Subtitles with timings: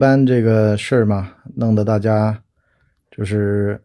[0.00, 2.42] 班这个事儿嘛，弄得大家
[3.10, 3.84] 就是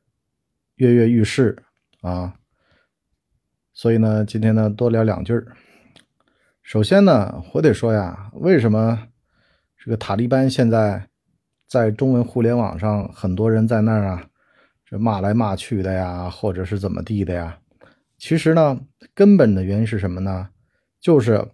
[0.76, 1.62] 跃跃欲试
[2.00, 2.36] 啊。
[3.74, 5.46] 所以呢，今天呢多聊两句儿。
[6.64, 9.10] 首先呢，我得说呀，为什么
[9.78, 11.10] 这个塔利班现在
[11.68, 14.26] 在中文互联网上很多人在那儿啊，
[14.86, 17.60] 这骂来骂去的呀，或者是怎么地的呀？
[18.18, 18.80] 其实呢，
[19.14, 20.48] 根本的原因是什么呢？
[21.02, 21.46] 就是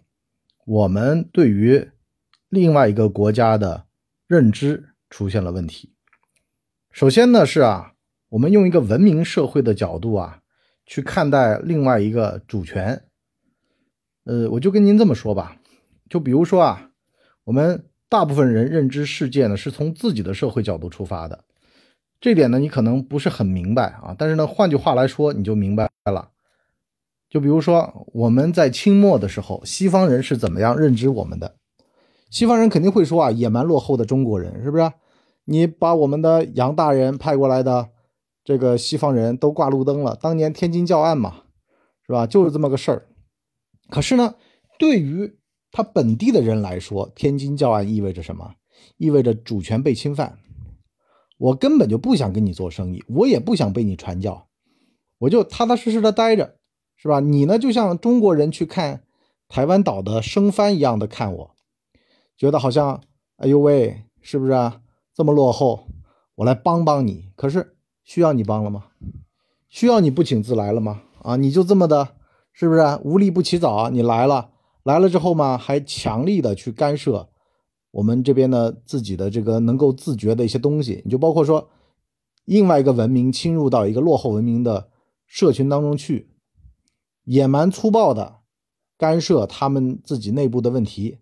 [0.65, 1.89] 我们对于
[2.49, 3.85] 另外一个国家的
[4.31, 5.91] 认知出现了问题。
[6.89, 7.91] 首先呢是啊，
[8.29, 10.37] 我们用一个文明社会的角度啊。
[10.83, 13.01] 去看待另外一个主权，
[14.25, 15.55] 呃，我就跟您这么说吧，
[16.09, 16.89] 就比如说啊，
[17.45, 21.45] 我们大部分人认知世界呢，是从自己的社会角度出发的，
[22.19, 26.31] 这点呢，你可能不是很明白啊，但是呢，换句话来说，你就明白了。
[27.29, 31.55] 就比如说我们在清末的时候，西方人是怎么样认知我们的？
[32.31, 34.91] 西方人肯定会说啊，野蛮落后的中国人，是不是？
[35.45, 37.89] 你把我们的杨大人派过来的。
[38.43, 41.43] 这个西方人都挂路灯了，当年天津教案嘛，
[42.07, 42.25] 是吧？
[42.25, 43.07] 就是这么个事儿。
[43.87, 44.33] 可是呢，
[44.79, 45.37] 对于
[45.71, 48.55] 他本地的人来说，天津教案意味着什么？
[48.97, 50.39] 意味着主权被侵犯。
[51.37, 54.47] 我根本就不想跟你做生意，我也不想被你传教，
[55.19, 56.55] 我就踏踏实实的待着，
[56.97, 57.19] 是吧？
[57.19, 59.03] 你呢，就像中国人去看
[59.47, 61.55] 台湾岛的生番一样的看我，
[62.41, 62.99] 觉得好像，
[63.35, 64.81] 哎呦喂，是不是啊？
[65.13, 65.85] 这么落后，
[66.33, 67.29] 我来帮帮你。
[67.35, 67.77] 可是。
[68.03, 68.85] 需要你帮了吗？
[69.69, 71.03] 需要你不请自来了吗？
[71.21, 72.15] 啊，你就这么的，
[72.51, 73.91] 是不是无利不起早？
[73.91, 74.49] 你来了，
[74.81, 77.29] 来了之后嘛，还强力的去干涉
[77.91, 81.03] 我们这边的自己的这个能够自觉的一些东西。
[81.05, 81.69] 你就包括说，
[82.45, 84.89] 另外一个文明侵入到一个落后文明的
[85.27, 86.31] 社群当中去，
[87.25, 88.37] 野蛮粗暴的
[88.97, 91.19] 干涉他们自己内部的问题。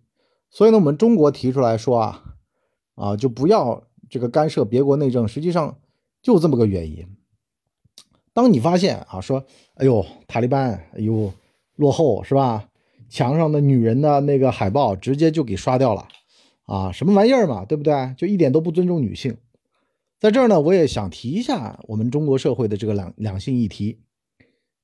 [0.50, 2.36] 所以呢，我们中国提出来说啊，
[2.96, 5.26] 啊，就不要这个干涉别国内政。
[5.26, 5.78] 实际上。
[6.22, 7.16] 就这么个原因。
[8.34, 9.42] 当你发现啊，说，
[9.76, 11.32] 哎呦，塔利班，哎呦，
[11.76, 12.68] 落后是吧？
[13.08, 16.08] 墙上的女人的那个海报直接就给刷掉了，
[16.66, 18.14] 啊，什么玩意儿嘛，对不对？
[18.18, 19.38] 就一点都不尊重女性。
[20.18, 24.02] 在这儿呢，我也想提一下我们中国社会的这个两两性议题。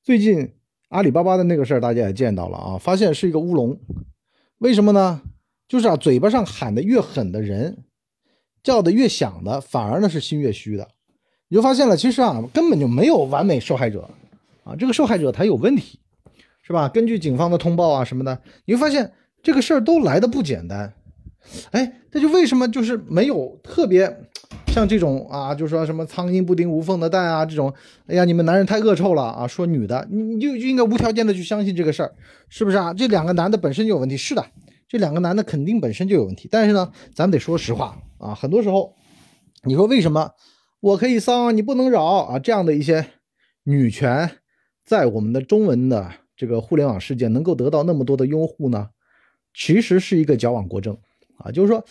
[0.03, 0.55] 最近
[0.89, 3.79] 阿里巴巴的那个事儿，大家也见到了啊，发现是一个乌龙。
[4.57, 5.21] 为什么呢？
[5.69, 7.85] 就是啊，嘴巴上喊的越狠的人，
[8.63, 10.89] 叫的越响的，反而呢是心越虚的。
[11.49, 14.09] 你就发现了，其实啊，根本就没有完美受害者，
[14.65, 16.01] 啊，这个受害者他有问题，
[16.63, 16.89] 是吧？
[16.89, 19.13] 根据警方的通报啊什么的，你会发现
[19.43, 20.93] 这个事儿都来的不简单，
[21.71, 24.13] 哎，这就为什么就是没有特别
[24.69, 27.73] 像这种啊，就说什么苍蝇不叮无缝的蛋啊这种，
[28.09, 32.13] 哎呀，你们男人太恶臭了啊，说女的，你你就就应该无条件的去相信这个事儿，
[32.49, 32.93] 是不是啊？
[32.93, 34.45] 这两个男的本身就有问题，是的，
[34.89, 38.95] 这两个男的肯定本身就有问题，但是呢，咱们得说实话啊，很多时候，
[39.65, 40.33] 你说为什么？
[40.81, 42.39] 我可以丧，你不能扰啊！
[42.39, 43.07] 这样的一些
[43.65, 44.39] 女权，
[44.85, 48.91] 在我们的中文的这个互联网世界能够得到那么多的拥护呢？
[49.53, 50.97] 其实是一个矫枉过正
[51.39, 51.51] 啊！
[51.51, 51.85] 就是说，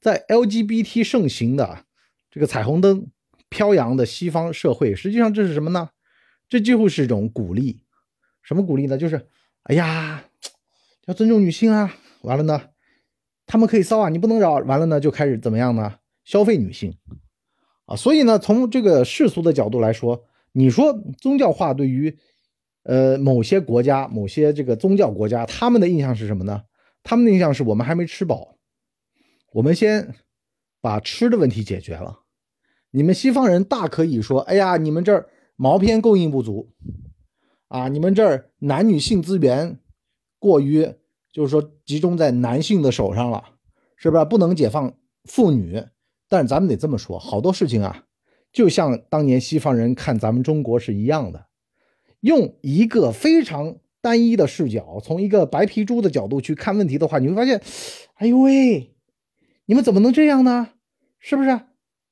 [0.00, 1.84] 在 LGBT 盛行的
[2.30, 3.06] 这个彩虹灯
[3.48, 5.90] 飘扬的西方社会，实际上这是什么呢？
[6.48, 7.80] 这几乎是一种鼓励。
[8.42, 8.98] 什么鼓励呢？
[8.98, 9.28] 就是
[9.62, 10.24] 哎呀，
[11.06, 11.96] 要尊重女性啊！
[12.24, 12.60] 完了呢，
[13.46, 14.54] 他们可以骚啊，你不能扰。
[14.54, 15.96] 完了呢，就开始怎么样呢？
[16.24, 16.96] 消费女性。
[17.86, 22.16] 啊，所以呢，从这个世俗的角度来说，你说宗教化对于，
[22.84, 26.62] 呃，某些国家、某些这个宗教国家，他们的印象是什么呢？
[27.02, 28.56] 他们的印象是我们还没吃饱，
[29.52, 30.14] 我们先
[30.80, 32.20] 把吃的问题解决了。
[32.90, 36.72] 你们西方人大可以说，哎呀，你们这儿毛片供应不足，
[37.68, 39.78] 啊，你们这儿男女性资源
[40.38, 40.94] 过于，
[41.34, 43.42] 就是说集中在男性的手上了，
[43.96, 44.24] 是不是？
[44.24, 45.84] 不能解放妇女。
[46.28, 48.04] 但是咱们得这么说，好多事情啊，
[48.52, 51.46] 就像当年西方人看咱们中国是一样的，
[52.20, 57.60] 用一个非常单一的视角，从一个白皮猪的角度去看问题的话，你会发现，
[58.14, 58.94] 哎呦喂，
[59.66, 60.70] 你们怎么能这样呢？
[61.18, 61.60] 是不是？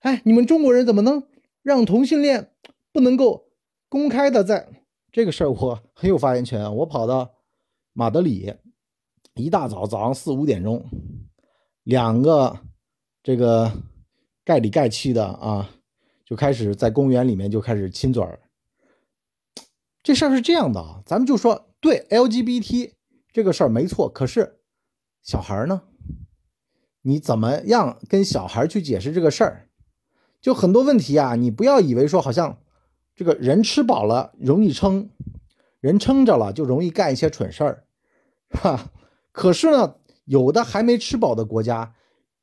[0.01, 1.23] 哎，你们中国人怎么能
[1.63, 2.51] 让同性恋
[2.93, 3.47] 不能够
[3.89, 4.69] 公开的在
[5.13, 5.51] 这个事儿？
[5.51, 6.75] 我很有发言权！
[6.77, 7.35] 我跑到
[7.93, 8.55] 马德里，
[9.35, 10.85] 一大早早上四五点钟，
[11.85, 12.59] 两个
[13.23, 13.73] 这个。
[14.45, 15.71] 盖里盖气的啊，
[16.25, 18.41] 就开始在公园里面就开始亲嘴儿。
[20.03, 22.95] 这事儿是这样的啊，咱们就说对 LGBT
[23.31, 24.59] 这个事儿没错，可是
[25.23, 25.83] 小孩呢？
[27.03, 29.69] 你怎么样跟小孩去解释这个事儿？
[30.41, 32.59] 就很多问题啊，你不要以为说好像
[33.15, 35.09] 这个人吃饱了容易撑，
[35.79, 37.87] 人撑着了就容易干一些蠢事儿，
[38.51, 38.91] 哈。
[39.33, 41.95] 可是呢，有的还没吃饱的国家，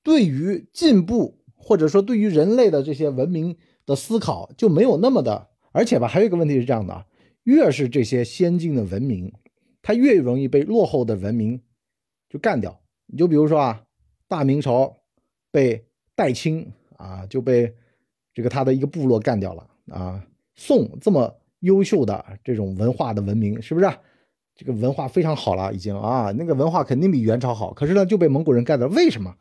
[0.03, 1.37] 对于进步。
[1.61, 3.55] 或者说对于人类的这些文明
[3.85, 5.49] 的思考就没有那么的。
[5.71, 7.05] 而且吧，还有一个问题是这样的：
[7.43, 9.31] 越是这些先进的文明，
[9.81, 11.61] 它越容易被落后的文明
[12.29, 12.79] 就干掉。
[13.05, 13.83] 你就比如说啊，
[14.27, 14.95] 大明朝
[15.51, 15.85] 被
[16.15, 17.71] 代清啊就被
[18.33, 20.25] 这个他的一个部落干掉了啊。
[20.55, 23.87] 宋这么优秀的这种文化的文明，是不是？
[24.59, 27.73] 这个文化非常好了，已经啊，那个文化肯定比元朝好。
[27.73, 28.89] 可是呢，就被蒙古人盖了。
[28.89, 29.37] 为什么？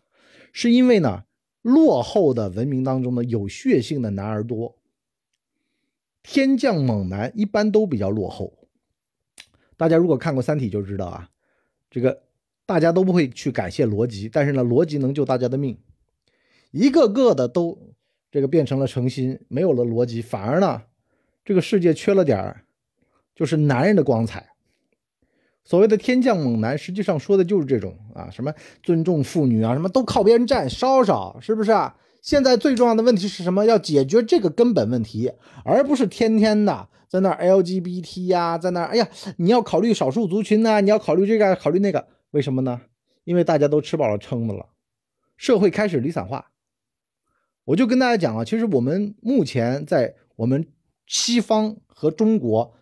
[0.52, 1.24] 是因为呢，
[1.60, 4.78] 落后的文明当中呢，有血性的男儿多。
[6.22, 8.68] 天降猛男一般都比较落后。
[9.76, 11.28] 大家如果看过《三体》就知道啊，
[11.90, 12.22] 这个
[12.64, 15.76] 大家都不会去感谢罗辑，但是呢，罗辑能救大家的命。
[16.70, 17.76] 一个个的都
[18.30, 20.82] 这个变成了诚心，没有了罗辑，反而呢，
[21.44, 22.64] 这个世界缺了点儿，
[23.34, 24.50] 就是男人的光彩。
[25.68, 28.50] 所谓的天降猛男，实际上说的就是这种啊，什么
[28.82, 31.94] 尊重妇女啊，什么都靠边站，稍稍是不是啊？
[32.22, 33.66] 现在最重要的问题是什么？
[33.66, 35.30] 要解决这个根本问题，
[35.66, 39.06] 而不是天天的在那 LGBT 呀，在那哎呀，
[39.36, 42.80] 你要考虑少数族群呐，你要考虑这个，考虑那个，为什么呢？
[43.24, 44.68] 因为大家都吃饱了撑的了，
[45.36, 46.46] 社会开始理想化。
[47.66, 50.66] 我就跟大家讲啊，其实我们目前在我们
[51.06, 52.72] 西方和中国。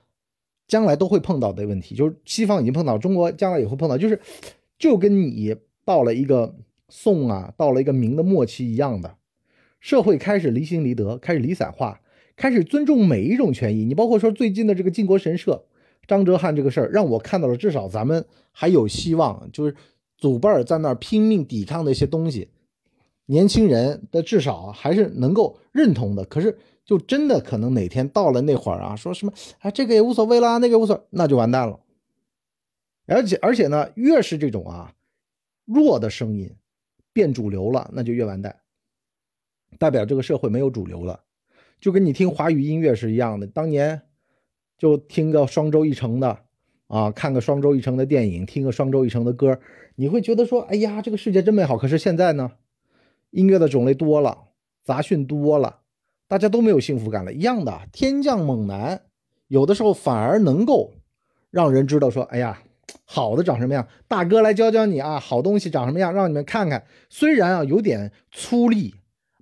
[0.68, 4.20] 将来都会碰到的问题，就是西方已经碰到，中国将来也会碰到，就是
[4.78, 5.54] 就跟你
[5.84, 6.56] 到了一个
[6.88, 9.16] 宋啊，到了一个明的末期一样的，
[9.78, 12.00] 社会开始离心离德，开始离散化，
[12.34, 13.84] 开始尊重每一种权益。
[13.84, 15.64] 你包括说最近的这个靖国神社，
[16.08, 19.74] 张哲瀚这个事儿，让我看到了至少咱们还有希望，就是
[20.18, 22.48] 祖辈儿在那儿拼命抵抗的一些东西，
[23.26, 26.24] 年轻人的至少还是能够认同的。
[26.24, 26.58] 可是。
[26.86, 31.80] 就真的可能哪天到了那会儿啊，说什么啊，这个也无所谓啦，那个无所，那就完蛋了。
[33.06, 34.94] 而且而且呢，越是这种啊
[35.64, 36.54] 弱的声音
[37.12, 38.60] 变主流了，那就越完蛋，
[39.78, 41.24] 代表这个社会没有主流了。
[41.80, 44.02] 就跟你听华语音乐是一样的，当年
[44.78, 46.44] 就听个双周一成的
[46.86, 49.58] 啊，看个双周一成的电影，听个双周一成的歌，
[49.96, 51.76] 你会觉得说，哎呀，这个世界真美好。
[51.76, 52.52] 可是现在呢，
[53.30, 54.44] 音乐的种类多了，
[54.84, 55.80] 杂讯多了。
[56.28, 59.02] 大家都没有幸福感了，一样的天降猛男，
[59.48, 60.92] 有的时候反而能够
[61.50, 62.62] 让人知道说，哎呀，
[63.04, 63.86] 好的长什么样？
[64.08, 66.84] 大哥来教教你啊，好东西长什么样，让你们看看。
[67.08, 68.92] 虽然啊有点粗粝，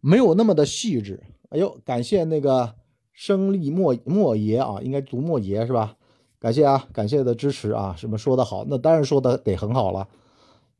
[0.02, 1.22] 没有那么的细致。
[1.48, 2.74] 哎呦，感谢那个
[3.12, 5.96] 生力莫莫爷啊，应该读莫爷是吧？
[6.38, 10.06] 感谢啊，感谢的支持啊，什么说的好，那当然说的得很好了。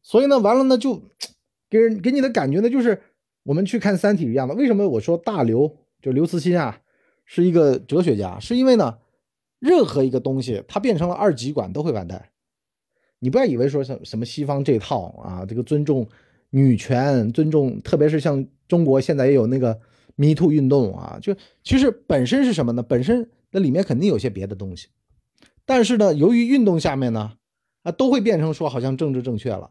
[0.03, 1.01] 所以呢，完了呢，就
[1.71, 3.01] 给人给你的感觉呢，就是
[3.45, 4.55] 我们去看《三体》一样的。
[4.55, 5.75] 为什么我说大刘？
[6.05, 6.83] 就刘慈欣啊，
[7.25, 8.99] 是一个哲学家，是因为呢，
[9.59, 12.29] 任何一个东西它变成了二极管都会完蛋。
[13.21, 16.07] 你不要以为说什什么西方这套啊，这个尊重
[16.51, 19.81] 女权，尊重，特别是像中国现在也有那个
[20.17, 22.83] Me Too 运动啊，就其实本身是什么呢？
[22.83, 24.89] 本身那里面肯定有些别的东西，
[25.65, 27.39] 但是呢，由于运动下面呢，
[27.83, 29.71] 啊，都会变成说好像政治正确了。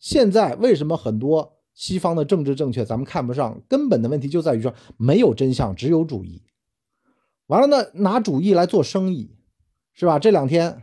[0.00, 1.61] 现在为什么很多？
[1.74, 3.60] 西方的政治正确，咱们看不上。
[3.68, 6.42] 根本的问题就在于说，没有真相，只有主义。
[7.46, 9.36] 完了呢，拿主义来做生意，
[9.92, 10.18] 是吧？
[10.18, 10.82] 这两天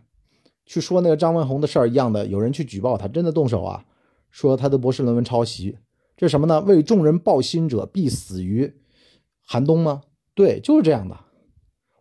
[0.66, 3.86] 去说那个张文宏的事儿一样的，有人去举报他，真的动手啊，
[4.30, 5.78] 说他的博士论文抄袭。
[6.18, 6.60] 这什么呢？
[6.62, 8.74] 为众人抱薪者必死于
[9.42, 10.02] 寒冬吗？
[10.34, 11.18] 对，就是这样的。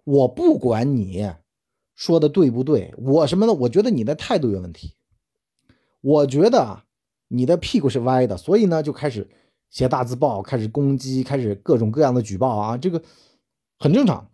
[0.05, 1.31] 我不管你
[1.95, 3.53] 说的对不对，我什么呢？
[3.53, 4.95] 我觉得你的态度有问题。
[6.01, 6.85] 我觉得啊。
[7.29, 9.29] 你的屁股是歪的，所以呢就开始
[9.71, 13.03] 写大字报，开始攻击，开始各种各样的举报啊，这个
[13.79, 14.31] 很正常，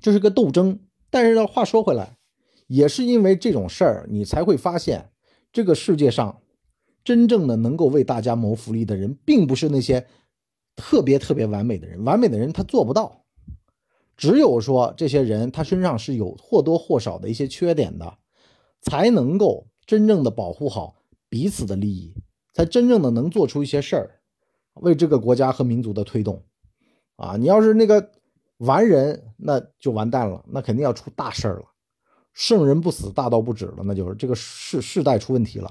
[0.00, 0.78] 这是个斗争。
[1.08, 2.18] 但是呢，话说回来，
[2.66, 5.10] 也是因为这种事儿，你才会发现
[5.52, 6.42] 这个世界上
[7.02, 10.06] 真正的能够为大家谋福利的人，并不是那些
[10.74, 13.24] 特别特别完美的人，完美的人他做不到。
[14.16, 18.18] 只有说这些人他身上是有或多或少的一些缺点的，
[18.82, 20.96] 才能够真正的保护好。
[21.36, 22.14] 彼此的利益，
[22.54, 24.20] 才真正的能做出一些事儿，
[24.72, 26.42] 为这个国家和民族的推动，
[27.16, 28.10] 啊，你要是那个
[28.56, 31.66] 完人，那就完蛋了，那肯定要出大事儿了。
[32.32, 35.70] 圣人不死，大道不止了，那就是这个世世代出问题了。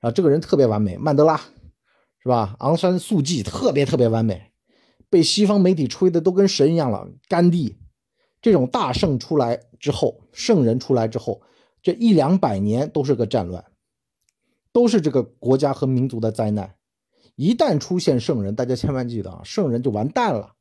[0.00, 1.40] 啊，这个人特别完美，曼德拉，
[2.22, 2.54] 是吧？
[2.58, 4.52] 昂山素季特别特别完美，
[5.08, 7.08] 被西方媒体吹的都跟神一样了。
[7.26, 7.78] 甘地
[8.42, 11.40] 这种大圣出来之后，圣人出来之后，
[11.80, 13.64] 这一两百年都是个战乱。
[14.76, 16.74] 都是这个国家和民族的灾难。
[17.34, 20.52] 一旦出现圣人，大家千万记得啊，圣人就完蛋了，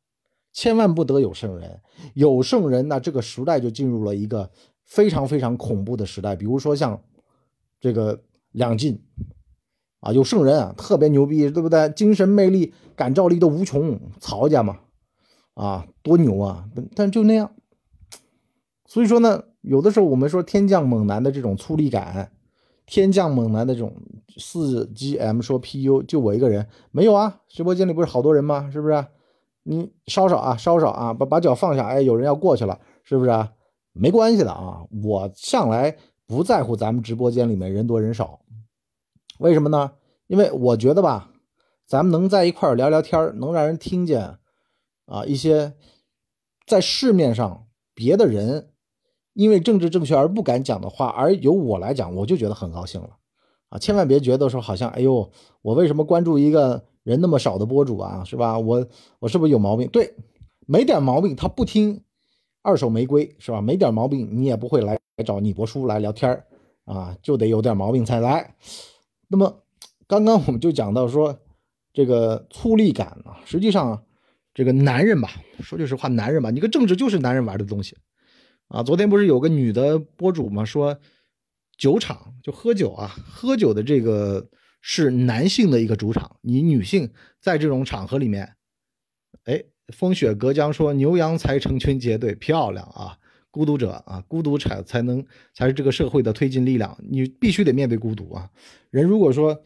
[0.53, 1.81] 千万不得有圣人。
[2.13, 4.49] 有圣人，那这个时代就进入了一个
[4.85, 6.33] 非常非常恐怖的时代。
[6.33, 7.03] 比如说像
[7.81, 9.03] 这个两晋
[9.99, 11.89] 啊，有圣人啊，特别牛逼，对不对？
[11.89, 14.79] 精神魅力、感召力都无穷，曹家嘛，
[15.55, 16.69] 啊，多牛啊！
[16.95, 17.51] 但就那样。
[18.85, 22.31] 所以说呢，有的时候我们说天降猛男的这种粗粝感，
[22.85, 23.93] 天降猛男的这种
[24.37, 27.41] 四 GM 说 PU 就我一个人没有啊？
[27.47, 28.69] 直播间里不是好多人吗？
[28.71, 29.05] 是不是？
[29.63, 33.31] 你稍稍啊，稍稍啊，把把脚放下，哎，有人要过去了，是不是？
[33.93, 38.41] 没关系的啊，我向来不在乎咱们直播间里面人多人少，
[39.39, 39.93] 为什么呢？
[40.27, 41.31] 因为我觉得吧，
[41.87, 44.37] 咱们能在一块聊聊天，能让人听见
[45.05, 45.73] 啊一些
[46.67, 48.69] 在市面上别的人。
[49.35, 53.09] 因为政治正确而不敢讲的话，而由我来讲，我就觉得很高兴了，
[53.67, 55.29] 啊，千万别觉得说好像，哎呦，
[55.61, 58.57] 我为什么关注一个人那么少的博主啊，是吧？
[58.57, 58.87] 我
[59.19, 59.89] 我是不是有毛病？
[59.89, 60.15] 对，
[60.65, 62.01] 没点毛病，他不听
[62.61, 63.59] 二手玫瑰，是吧？
[63.61, 66.41] 没点毛病，你也不会来找你博叔来聊天
[66.85, 68.55] 啊，就得有点毛病才来。
[69.27, 69.63] 那么
[70.07, 71.37] 刚刚我们就讲到说
[71.91, 74.01] 这个粗粝感啊，实际上
[74.53, 77.97] 这个男人吧，说句实话，男人吧，你个政治就是男人玩的东西。
[78.67, 80.65] 啊，昨天不是有个女的博主吗？
[80.65, 80.99] 说
[81.77, 84.49] 酒场就喝酒啊，喝酒的这个
[84.81, 88.55] 是男性的一个主场，你女性在这种场合里面，
[89.43, 93.17] 哎，风雪隔江说牛羊才成群结队，漂亮啊！
[93.51, 98.49] 孤独者啊，孤独才才能才是这个社会的推进力量，你必须得面对孤独啊。
[98.89, 99.61] 人如果说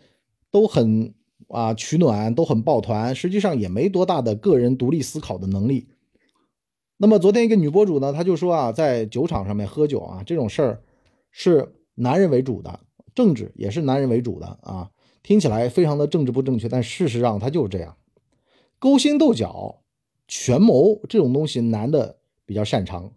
[0.51, 1.13] 都很
[1.47, 5.87] 啊取暖，都很抱团，实际上也没多大的个人独立思考的能力。
[7.01, 10.83] 那么昨天一个女博主呢，她就说啊，在酒场上面喝酒啊，这种事儿
[11.31, 12.81] 是男人为主的，
[13.15, 14.91] 政治也是男人为主的啊，
[15.23, 17.95] 听起来非常的政治不正确，但事实上它就是这样。
[18.79, 19.81] 勾心斗角、
[20.27, 23.13] 权谋这种东西，男的比较擅长，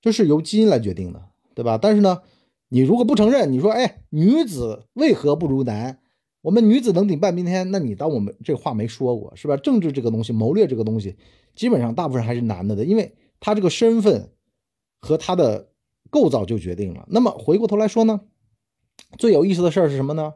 [0.00, 1.22] 这是由基因来决定的，
[1.54, 1.76] 对吧？
[1.76, 2.22] 但是呢，
[2.68, 5.98] 你如果不承认，你说哎，女子为何不如男？
[6.42, 9.56] 我们女子能顶半边天，那你当我们这话没说过是吧？
[9.56, 11.16] 政治这个东西，谋略这个东西，
[11.54, 14.30] 基本上大部分还是男的的，因为他这个身份
[14.98, 15.68] 和他的
[16.10, 17.06] 构造就决定了。
[17.08, 18.22] 那么回过头来说呢，
[19.18, 20.34] 最有意思的事儿是什么呢？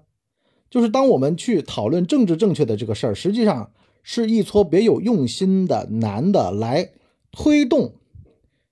[0.70, 3.72] 就是当我们去讨论政治正确的这个事儿，实际上
[4.04, 6.92] 是一撮别有用心的男的来
[7.32, 7.94] 推动，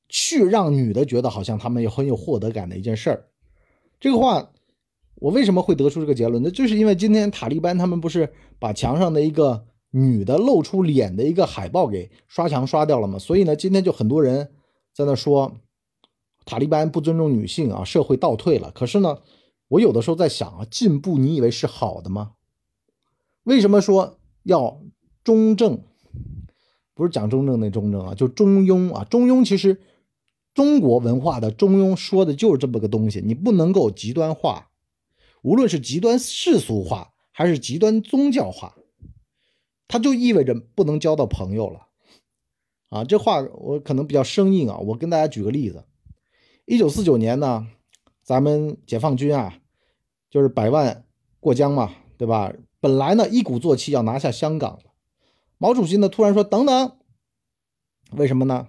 [0.09, 3.25] 去让女的觉得好像他们有很有获得感的一件事儿。
[3.99, 4.53] 这个话。
[5.17, 6.43] 我为什么会得出这个结论？
[6.43, 13.19] 呢就是因为今天塔利班他们不是把墙上的一个女的露出脸的一个海报给刷墙刷掉了吗？
[13.19, 14.51] 所以呢，今天就很多人
[14.93, 15.53] 在那说
[16.45, 18.71] 塔利班不尊重女性啊，社会倒退了。
[18.73, 19.19] 可是呢，
[19.69, 22.33] 我有的时候在想啊，进步你以为是好的吗？
[23.45, 24.81] 为什么说要
[25.23, 25.81] 中正？
[26.93, 29.05] 不是讲中正那中正啊，就中庸啊。
[29.05, 29.81] 中庸其实
[30.53, 34.69] 中国文化的中庸说的就是这么个东西，你不能够极端化。
[35.45, 38.75] 无论是极端世俗化还是极端宗教化，
[39.87, 41.89] 它就意味着不能交到朋友了，
[42.89, 44.79] 啊，这话我可能比较生硬啊。
[44.79, 45.85] 我跟大家举个例子，
[46.65, 47.67] 一九四九年呢，
[48.23, 49.61] 咱们解放军啊，
[50.31, 51.05] 就是百万
[51.41, 52.51] 过江嘛，对吧？
[52.81, 54.79] 本来呢一鼓作气要拿下香港
[55.59, 56.99] 毛主席呢突然说等等，
[58.13, 58.69] 为什么呢？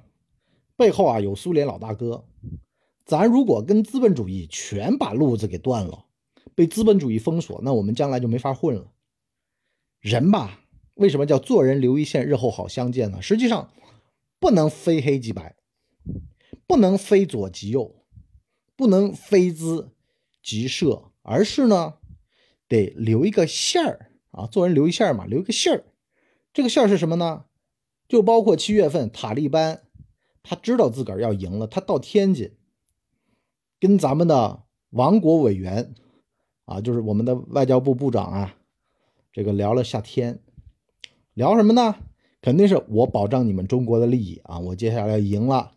[0.75, 2.25] 背后啊有苏联老大哥，
[3.05, 6.04] 咱如果跟资本主义全把路子给断了。
[6.55, 8.91] 被资本主义封锁，那我们将来就没法混了。
[9.99, 10.61] 人吧，
[10.93, 13.21] 为什么叫做人留一线，日后好相见呢？
[13.21, 13.73] 实际上，
[14.39, 15.55] 不能非黑即白，
[16.65, 18.05] 不能非左即右，
[18.75, 19.91] 不能非资
[20.41, 21.95] 即社，而是呢，
[22.67, 24.47] 得留一个线儿啊。
[24.47, 25.83] 做人留一线嘛，留一个线儿。
[26.53, 27.45] 这个线儿是什么呢？
[28.07, 29.81] 就包括七月份塔利班，
[30.41, 32.55] 他知道自个儿要赢了，他到天津，
[33.79, 35.93] 跟咱们的王国委员。
[36.65, 38.55] 啊，就是我们的外交部部长啊，
[39.31, 40.39] 这个聊了下天，
[41.33, 41.95] 聊什么呢？
[42.41, 45.71] 肯定是我保障你们中国的利益啊，我接下来赢了，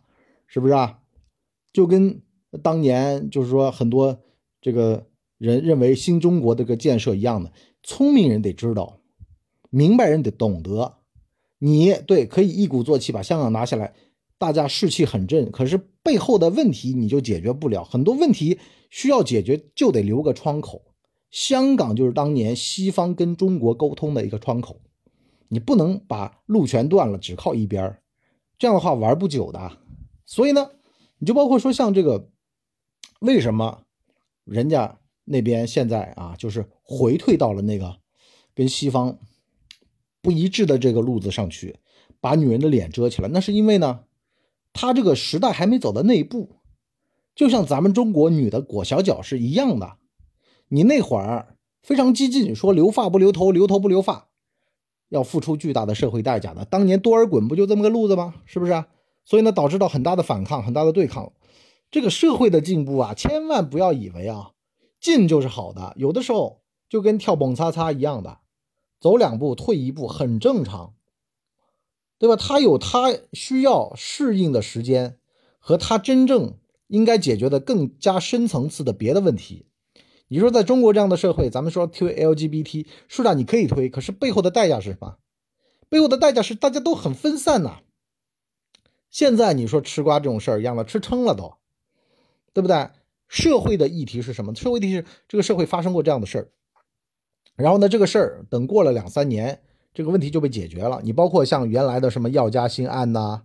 [0.45, 0.99] 是不是啊？
[1.73, 2.21] 就跟
[2.63, 4.19] 当年就是说很多
[4.61, 8.99] 这个人认为新中国这个建设一样的，聪明人得知道，
[9.69, 10.97] 明白人得懂得，
[11.59, 13.93] 你对可以一鼓作气把香港拿下来。
[14.39, 17.83] 大家士气很振，可是背后的问题你就解决不了。
[17.83, 18.57] 很多问题
[18.89, 20.81] 需要解决，就得留个窗口。
[21.29, 24.79] 香港就是当年西方跟中国沟通的一个窗口，
[25.49, 27.99] 你不能把路全断了，只靠一边
[28.57, 29.77] 这样的话玩不久的。
[30.25, 30.71] 所以呢，
[31.17, 32.29] 你就包括说像这个，
[33.19, 33.83] 为什么
[34.45, 37.97] 人家那边现在啊，就是回退到了那个
[38.55, 39.19] 跟西方
[40.21, 41.75] 不一致的这个路子上去，
[42.21, 44.05] 把女人的脸遮起来，那是因为呢。
[44.73, 46.57] 他这个时代还没走到那一步，
[47.35, 49.97] 就像咱们中国女的裹小脚是一样的。
[50.69, 54.27] 你那会儿非常激进，说留发不留头，留头不留发，
[55.09, 56.63] 要付出巨大的社会代价的。
[56.65, 58.35] 当年多尔衮不就这么个路子吗？
[58.45, 58.85] 是不是？
[59.25, 61.33] 所以呢，导致到很大的反抗，很大的对抗。
[61.91, 64.51] 这个社会的进步啊，千万不要以为啊，
[64.99, 68.39] 进就是好的，有的时候就跟跳蹦擦擦一样的，
[68.99, 70.93] 走两步退一步很正常，
[72.19, 72.35] 对吧？
[72.35, 75.17] 他有他需要适应的时间，
[75.57, 79.65] 和他真正应该解决的更加深层次的别的问题。
[80.27, 85.15] 你说在中国这样的社会，咱们说推 LGBT 是的，你可以推，可是背后的代价是什么？
[85.89, 87.79] 背后的代价是大家都很分散呐。
[89.09, 91.55] 现在你说吃瓜这种事儿一样的，吃撑了都。
[92.51, 92.89] 对不对？
[93.27, 94.53] 社会的议题是什么？
[94.55, 96.51] 社会议题是这个社会发生过这样的事儿，
[97.55, 99.61] 然后呢，这个事儿等过了两三年，
[99.93, 100.99] 这个问题就被解决了。
[101.03, 103.41] 你包括像原来的什么药家鑫案呐，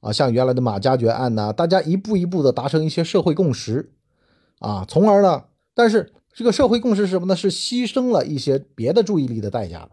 [0.00, 3.92] 啊，像原来的马加爵案呐，大家一步一步的达成一些社会共识，
[4.58, 5.44] 啊，从而呢，
[5.74, 7.36] 但是这个社会共识是什么呢？
[7.36, 9.90] 是牺牲了一些别的注意力的代价的。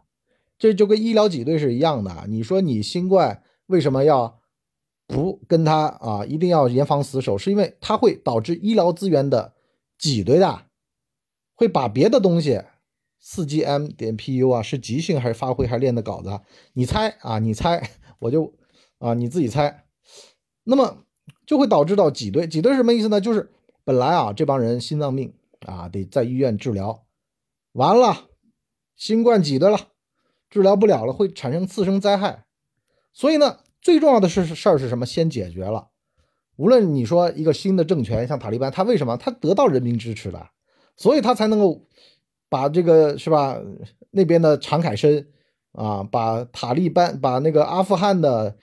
[0.57, 2.25] 这就跟医疗挤兑是一样的。
[2.27, 4.37] 你说你新冠为什么要？
[5.11, 9.53] 不跟他啊，一定要严防死守，是因为它会导致医疗资源的
[9.97, 10.65] 挤兑的，
[11.55, 12.61] 会把别的东西，
[13.19, 16.39] 四 G M 点 P U 啊，是即兴还是发挥还是练的稿子？
[16.73, 18.53] 你猜啊，你猜，我就
[18.97, 19.85] 啊，你自己猜。
[20.63, 21.05] 那么
[21.45, 23.19] 就会导致到挤兑，挤兑什么意思呢？
[23.21, 23.51] 就是
[23.83, 25.33] 本来啊，这帮人心脏病
[25.65, 27.05] 啊，得在医院治疗，
[27.73, 28.29] 完了，
[28.95, 29.89] 新冠挤兑了，
[30.49, 32.45] 治疗不了了，会产生次生灾害，
[33.13, 33.59] 所以呢。
[33.81, 35.05] 最重要的是事儿是什么？
[35.05, 35.87] 先解决了。
[36.57, 40.49] 无论你说一个新的政权，像塔利班，他为什么他得到人民支持的，
[40.97, 41.87] 所以他才能够
[42.49, 43.57] 把这个是吧？
[44.11, 45.27] 那边的常凯申
[45.71, 48.57] 啊，把塔利班把那个阿富汗的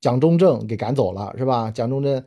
[0.00, 1.70] 蒋中正给赶走了，是吧？
[1.70, 2.22] 蒋中正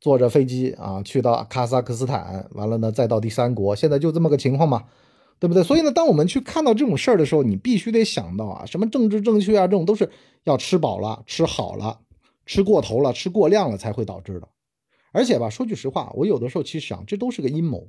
[0.00, 4.84] 坐着飞机啊，去到哈萨克斯坦，完了呢，再到第三国，现在就这么个情况嘛，
[5.38, 5.62] 对不对？
[5.62, 10.10] 所以呢，当我们去看到这种事儿的时候，你必须得想到啊，什么政治正确啊，这种都是。
[10.44, 11.98] 要吃饱了，吃好了，
[12.46, 14.48] 吃过头了，吃过量了才会导致的。
[15.12, 17.86] 而且吧，说句实话，我有的时候其实想，这都是个阴谋。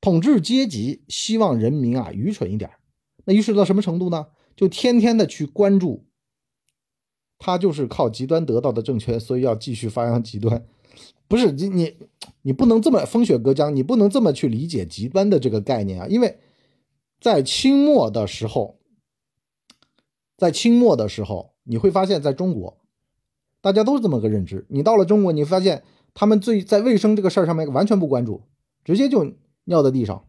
[0.00, 2.70] 统治阶级希望人民啊愚蠢一点，
[3.24, 4.28] 那愚蠢到什么程度呢？
[4.56, 6.04] 就天天的去关注，
[7.38, 10.64] 他就是靠极端得到的政权，所以要继续发扬极端。
[11.28, 11.96] 不是你你
[12.42, 16.38] 你不能这么风雪隔江，你不能这么去理解极端的这个概念啊，因为
[17.20, 18.78] 在清末的时候。
[20.36, 22.78] 在清末的时候，你会发现在中国，
[23.60, 24.64] 大家都是这么个认知。
[24.70, 25.82] 你到了中国，你发现
[26.14, 28.40] 他们最在卫生这个事儿上面完全不关注，
[28.82, 29.34] 直接就
[29.70, 30.26] 尿在地上。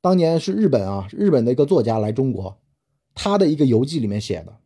[0.00, 2.56] 当年是日本啊，日本的一个作家来中国，
[3.14, 4.56] 他的一个游记里面写的。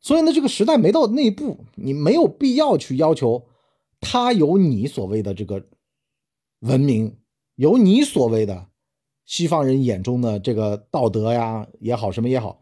[0.00, 3.46] 所以呢，这个时代没到那步，你没有必要去要求
[4.00, 5.64] 他有你所谓的这个
[6.60, 7.16] 文明，
[7.54, 8.66] 有你所谓的
[9.24, 12.60] 西方人眼中的这个道德呀也好，什么也好。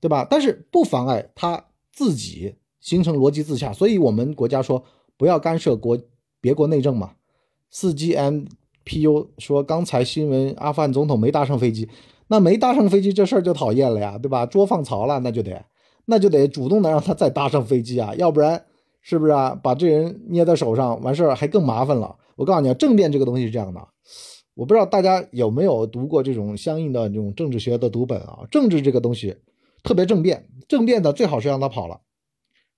[0.00, 0.26] 对吧？
[0.28, 4.84] 但是不妨碍他自己形成逻辑自洽，所以我们国家说
[5.16, 5.98] 不要干涉国
[6.42, 7.14] 别国内政嘛。
[7.70, 8.44] 四 G M
[8.84, 11.88] P U 说刚才新闻阿富汗总统没搭上飞机，
[12.28, 14.46] 那没搭上飞机这事儿就讨厌了呀，对吧？
[14.46, 15.64] 捉放曹了，那就得
[16.04, 18.64] 那就得主动的让他再搭上飞机啊，要不然
[19.00, 19.58] 是不是啊？
[19.62, 22.16] 把这人捏在手上，完事儿还更麻烦了。
[22.36, 23.80] 我告诉你啊，政变这个东西是这样的，
[24.54, 28.40] 我不知道大家有没有读过这种相应的这种政治学的读本啊？
[28.50, 29.36] 政治这个东西。
[29.82, 32.00] 特别政变，政变的最好是让他跑了。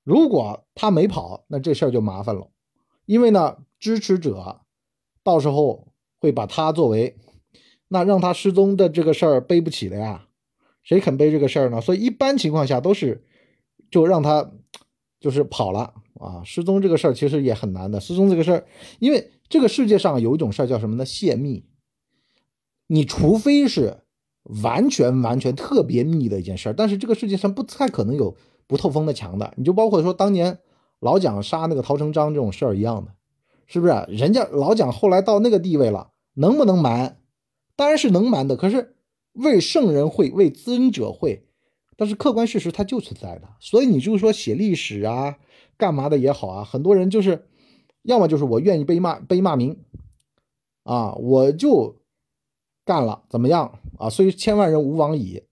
[0.02, 2.48] 如果他没跑，那这事儿就麻烦了。
[3.04, 4.62] 因为呢，支持者
[5.22, 5.86] 到时候
[6.18, 7.16] 会把他作为
[7.88, 10.26] 那让他失踪的这个事儿背不起的呀。
[10.82, 11.80] 谁肯背这个事儿呢？
[11.80, 13.24] 所以一般情况下都是
[13.90, 14.52] 就让他
[15.20, 16.42] 就是跑了啊。
[16.44, 18.00] 失踪这个事儿其实也很难的。
[18.00, 18.66] 失踪这个事儿，
[18.98, 21.04] 因为这个世界上有一种事儿叫什么呢？
[21.04, 21.64] 泄密。
[22.86, 24.02] 你除非是。
[24.62, 28.36] 完全完全特别密的一件事儿，但是这个世界上不太可能有
[28.68, 29.52] 不透风的墙的。
[29.56, 30.56] 你就包括说当年
[31.00, 33.10] 老蒋杀那个陶成章这种事儿一样的，
[33.66, 33.92] 是不是？
[34.08, 37.20] 人家老蒋后来到那个地位了，能不能瞒？
[37.76, 38.56] 当然是能瞒的。
[38.56, 38.96] 可是
[39.32, 41.46] 为圣人会，为尊者会，
[41.96, 43.48] 但是客观事实它就存在的。
[43.60, 45.38] 所以你就是说写历史啊，
[45.76, 47.46] 干嘛的也好啊，很多人就是
[48.02, 49.76] 要么就是我愿意被骂被骂名
[50.84, 51.96] 啊，我就。
[52.86, 54.08] 干了怎么样啊？
[54.08, 55.42] 虽千万人吾往矣，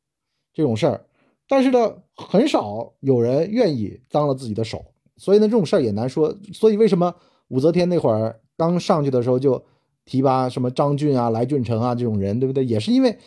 [0.53, 1.05] 这种事儿，
[1.49, 4.85] 但是呢，很少有人愿意脏了自己的手，
[5.17, 6.33] 所以呢，这种事儿也难说。
[6.53, 7.13] 所以为什么
[7.49, 9.65] 武则天那会儿刚上去的时候就
[10.05, 12.65] 提拔什么张俊啊、来俊臣啊这种人，对不对？
[12.65, 13.19] 也是因为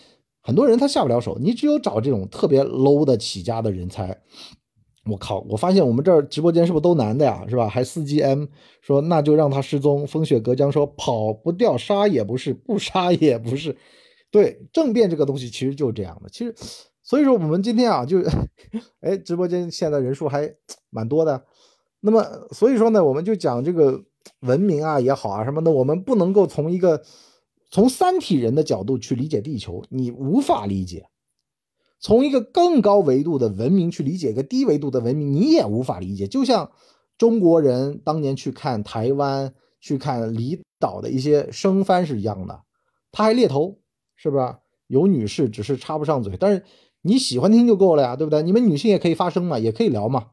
[0.41, 4.21] 很多人他下不了手，你只有找这种特别 low 的起家的人才。
[5.09, 5.39] 我靠！
[5.47, 7.45] 我发现我们这儿直播间是不是都男的呀？
[7.47, 7.69] 是吧？
[7.69, 8.45] 还四 G M
[8.81, 10.05] 说那就让他失踪。
[10.05, 13.77] 风雪隔江说跑不掉，杀也不是，不杀也不是。
[14.29, 16.27] 对，政变这个东西其实就是这样的。
[16.29, 16.53] 其实，
[17.03, 18.17] 所以说我们今天啊，就，
[18.99, 20.53] 哎，直播间现在人数还
[20.89, 21.41] 蛮多的。
[22.07, 24.01] 那么，所以说呢，我们就讲这个
[24.39, 27.03] 文明啊也好啊什么的，我们不能够从一个
[27.69, 31.01] 从三体人的角度去理解地球，你无法理解；
[31.99, 36.27] 从一个更高维度的文明去理解一个低维度的文明，你也无法理解。
[36.27, 36.71] 就像
[37.17, 42.61] 中国人当年去看台湾、去看离岛的一些生番是一样的，
[43.11, 43.79] 他还猎头。
[44.19, 44.55] 是不是
[44.87, 46.63] 有女士只是插不上嘴，但是
[47.03, 48.41] 你喜欢听就够了呀，对不对？
[48.41, 50.29] 你们女性也可以发声嘛，也可以聊嘛，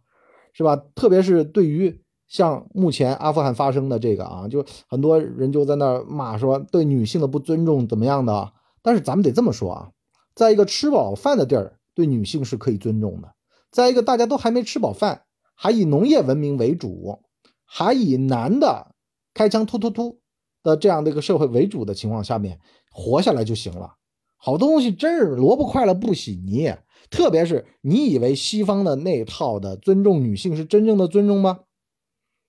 [0.55, 0.75] 是吧？
[0.95, 8.53] 特别是对于像目前阿富汗发生的这个啊，就很多人就在那骂说对女性的不尊重怎么样的。
[8.81, 9.91] 但是咱们得这么说啊，
[10.35, 13.29] 在一个吃饱饭的地儿，对女性是可以尊重的；
[13.71, 15.23] 在一个大家都还没吃饱饭，
[15.55, 17.21] 还以农业文明为主，
[17.65, 18.95] 还以男的
[19.35, 20.21] 开枪突突突
[20.63, 22.61] 的这样的一个社会为主的情况下面。
[22.91, 23.95] 活下来就行了，
[24.37, 26.73] 好东西真是萝卜快了不洗泥。
[27.11, 31.61] 特别是你以为西方的那套的尊重女性是真正的尊重吗？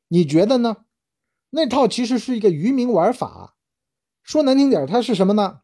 [0.08, 0.78] 你觉得呢？
[1.50, 3.56] 那套其实是一个愚民玩法。
[4.24, 5.62] 说难听点，它是什么呢？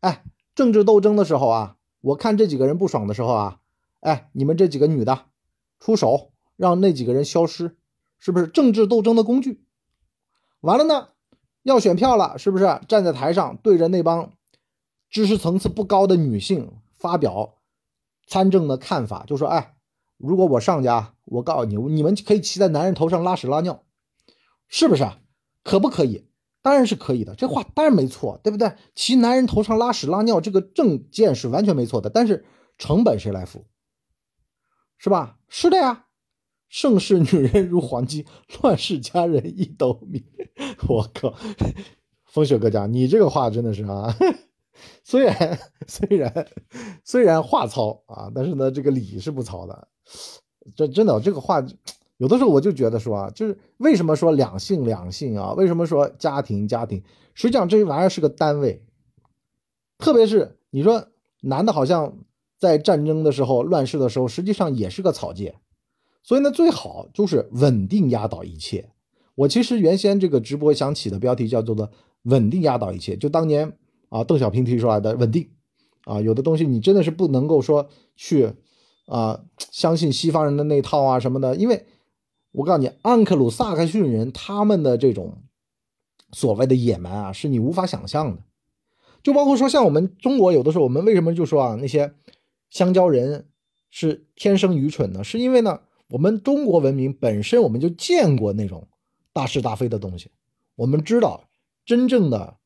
[0.00, 3.60] 哎，政治斗争的时候啊，我看这几个人不爽的时候啊，
[4.00, 5.26] 哎，你们这几个女的
[5.78, 7.76] 出手让那几个人消失，
[8.18, 9.64] 是不是政治斗争的工具？
[10.60, 11.08] 完了呢？
[11.62, 14.32] 要选票了，是不是站在台上对着那帮
[15.10, 17.58] 知识层次不高的女性发表
[18.30, 19.24] 参政的看法？
[19.26, 19.74] 就说：“哎，
[20.16, 23.84] 如果我上家，我告诉你，你们可以骑在男人头上拉屎拉尿，
[24.68, 25.04] 是不是？
[25.64, 26.28] 可不可以？
[26.62, 27.34] 当然是可以的。
[27.34, 28.72] 这话当然没错，对不对？
[28.94, 32.08] 骑男人头上拉屎拉尿，这个政见是完全没错的。
[32.08, 32.46] 但是
[32.78, 33.66] 成本谁来付？
[34.96, 35.38] 是吧？
[35.48, 36.06] 是的呀。”
[36.70, 38.24] 盛世女人如黄金，
[38.62, 40.24] 乱世佳人一斗米。
[40.88, 41.34] 我靠，
[42.26, 44.16] 风雪哥家，你这个话真的是啊！
[45.04, 46.46] 虽然 虽然
[47.04, 49.88] 虽然话糙啊，但是呢，这个理是不糙的。
[50.76, 51.64] 这真的，这个话
[52.18, 55.52] 有的时候我就觉得说啊，就是为什么说两性两性啊？
[55.54, 57.02] 为什么说家庭家庭？
[57.34, 58.84] 实际上这玩意儿是个单位。
[59.98, 61.08] 特别是你说
[61.42, 62.18] 男的，好像
[62.58, 65.54] 在战争的时候、乱世的时候，实际上也是个草芥。
[66.22, 68.90] 所以呢，最好就是稳定压倒一切。
[69.34, 71.90] 我其实原先这个直播想起的标题叫做
[72.24, 73.72] “稳定压倒一切”，就当年
[74.10, 75.48] 啊邓小平提出来的稳定
[76.04, 78.52] 啊，有的东西你真的是不能够说去
[79.06, 81.86] 啊相信西方人的那套啊什么的，因为
[82.52, 85.38] 我告诉你，安克鲁萨克逊人他们的这种
[86.32, 88.42] 所谓的野蛮啊，是你无法想象的。
[89.22, 92.12] 就包括说像我们中国有的时候，我们为什么就说啊那些
[92.68, 93.46] 香蕉人
[93.90, 95.24] 是天生愚蠢呢？
[95.24, 95.80] 是因为呢？
[96.08, 98.88] 我们中国文明本身，我们就见过那种
[99.32, 100.28] 大是大非的东西，
[100.74, 101.44] 我们知道
[101.84, 102.56] 真正的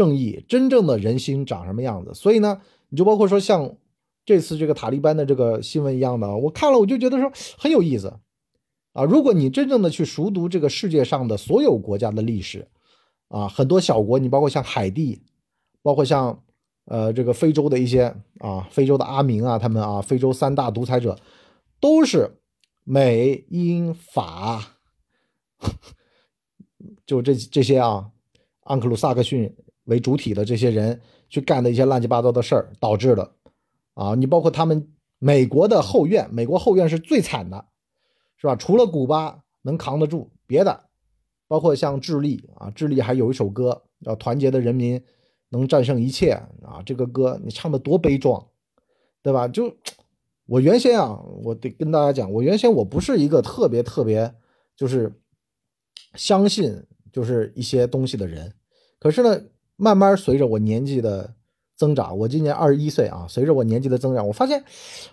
[0.00, 2.14] 正义、真正的人心长什么样子。
[2.14, 3.76] 所以呢，你就包括说像
[4.24, 8.14] 这次这个塔利班的这个新闻一样的，我看了我就觉得说很有意思
[8.94, 9.04] 啊。
[9.04, 12.66] 如果你真正的去熟读这个世界上的所有国家的历史
[13.28, 15.20] 啊，很多小国，你包括像海地，
[15.82, 16.42] 包括像
[16.86, 21.18] 呃这个非洲的一些啊，非洲的阿明啊，他们啊，非洲三大独裁者
[21.78, 22.36] 都是。
[22.82, 24.78] 美英法，
[27.06, 28.10] 就这这些啊，
[28.64, 29.54] 安克鲁萨克逊
[29.90, 30.98] 为主体的这些人
[31.28, 33.30] 去干的一些乱七八糟的事儿，导致的
[33.92, 34.14] 啊。
[34.14, 37.66] 你包括他们美国的后院，美国后院是最惨的，
[38.38, 38.56] 是吧？
[38.56, 40.84] 除了古巴能扛得住，别的，
[41.46, 45.02] 包括像智利啊，智利还有一首歌叫《团结的人民
[45.50, 48.48] 能战胜一切》啊，这个歌你唱的多悲壮，
[49.22, 49.46] 对吧？
[49.46, 49.76] 就。
[50.46, 54.34] 我原先啊，我得跟大家讲，我原先我不是一个特别特别
[54.74, 55.12] 就是
[56.16, 58.52] 相信就是一些东西的人，
[58.98, 59.40] 可是呢，
[59.80, 61.34] 慢慢随着我年纪的
[61.76, 64.62] 增长，我今年二十一岁啊，随着我年纪的增长，我发现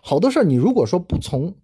[0.02, 1.56] 好多事儿，你如果说不从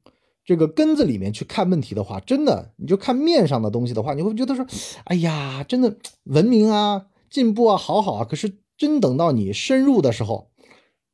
[0.45, 4.65] 这个根子里面去看问题的话，真的你就看面上的东西的话，你会觉得说，
[5.03, 10.49] 哎呀，真的文明啊，进步啊，好好啊，可是真等到你深入的时候。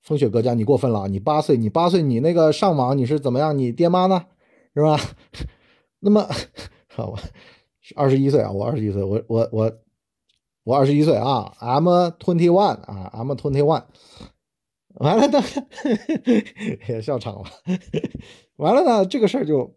[0.02, 1.08] 风雪哥家，你过分了！
[1.08, 3.56] 你八岁，你八岁，你那个上网你是怎么样？
[3.56, 4.26] 你爹妈呢？
[4.74, 4.98] 是吧？
[6.00, 6.28] 那么，
[6.96, 7.22] 好吧，
[7.96, 9.72] 二十一岁啊，我二十一岁，我我我
[10.70, 13.86] 我二十一岁啊，I'm twenty one 啊，I'm twenty one。
[15.00, 15.44] 完了呢，
[16.88, 17.50] 也笑场了。
[18.58, 19.76] 完了呢，这个事儿就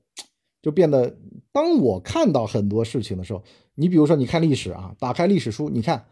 [0.61, 1.16] 就变得，
[1.50, 3.42] 当我看到很多事情的时候，
[3.74, 6.05] 你比如说，你看历史啊，打开历史书，你看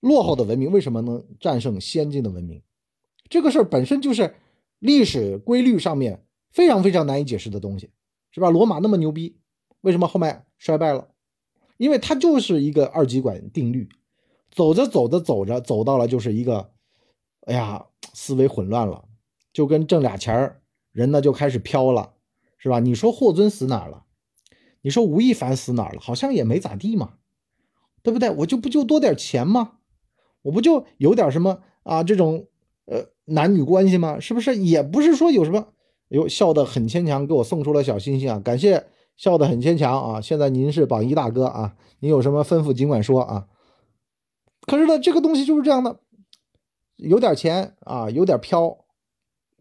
[0.00, 2.62] 落后的文明为什么能战胜先进的文明？
[3.28, 4.34] 这个事儿本身就是
[4.78, 7.90] 历史规律上面非常非常难以解释的东西，
[8.30, 8.48] 是吧？
[8.48, 9.36] 罗马那么牛逼，
[9.82, 11.08] 为什么后面衰败了？
[11.80, 13.88] 因为它就是一个二极管定律，
[14.50, 16.72] 走着走着走着走到了就是一个
[17.46, 19.06] 哎呀，思维混乱了，
[19.50, 20.60] 就跟挣俩钱儿，
[20.92, 22.12] 人呢就开始飘了，
[22.58, 22.80] 是吧？
[22.80, 24.04] 你说霍尊死哪儿了？
[24.82, 26.00] 你说吴亦凡死哪儿了？
[26.02, 27.14] 好像也没咋地嘛，
[28.02, 28.28] 对不对？
[28.28, 29.78] 我就不就多点钱吗？
[30.42, 32.02] 我不就有点什么啊？
[32.02, 32.46] 这种
[32.84, 34.20] 呃男女关系吗？
[34.20, 34.54] 是不是？
[34.56, 35.68] 也不是说有什么。
[36.08, 38.38] 哟，笑得很牵强，给我送出了小心心啊！
[38.38, 38.86] 感谢
[39.20, 40.18] 笑得很牵强啊！
[40.18, 43.48] 现在您是榜一大哥啊，您有什么吩咐尽管说啊。
[44.62, 46.00] 可是呢，这个东西就是这样的，
[46.96, 48.78] 有点钱啊，有点飘，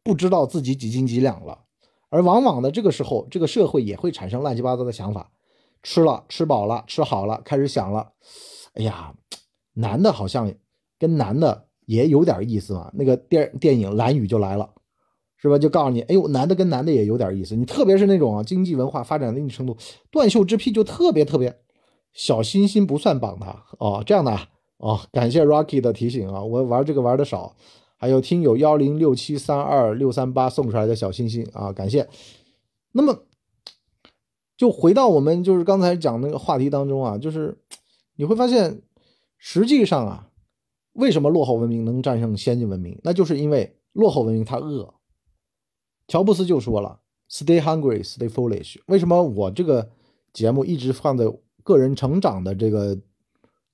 [0.02, 1.66] 不知道自己几斤几两了。
[2.10, 5.30] 而往往的这个时候，这个社会也会产生乱七八糟的想法，
[5.84, 8.14] 吃了吃饱了吃好了，开始想了，
[8.76, 9.14] 哎呀，
[9.74, 10.54] 男的好像
[10.98, 12.90] 跟男的也有点意思嘛。
[12.94, 14.70] 那个电电影《蓝雨》就来了。
[15.42, 15.58] 是吧？
[15.58, 17.56] 就告诉你，哎呦，男的跟男的也有点意思。
[17.56, 19.78] 你特别是那种啊，经济文化发展的一定程度，
[20.12, 21.58] 断袖之癖就特别特别。
[22.12, 24.36] 小心心不算绑他哦，这样的
[24.78, 25.00] 哦。
[25.12, 27.56] 感谢 Rocky 的提醒啊，我玩这个玩的少。
[27.98, 32.08] 还有听友幺零六七三二六三八送出来的小心心啊，感谢。
[32.94, 33.24] 那么，
[34.58, 37.58] 就回到我们就是刚才讲那个话题当中啊，就是
[38.16, 38.82] 你会发现，
[39.38, 40.30] 实际上啊，
[40.94, 43.00] 为什么落后文明能战胜先进文明？
[43.04, 44.94] 那就是因为落后文明它饿。
[46.10, 49.90] 乔布斯就说了：“Stay hungry, stay foolish。”为什么我这个
[50.34, 51.26] 节目一直放在
[51.64, 52.98] 个人成长的这个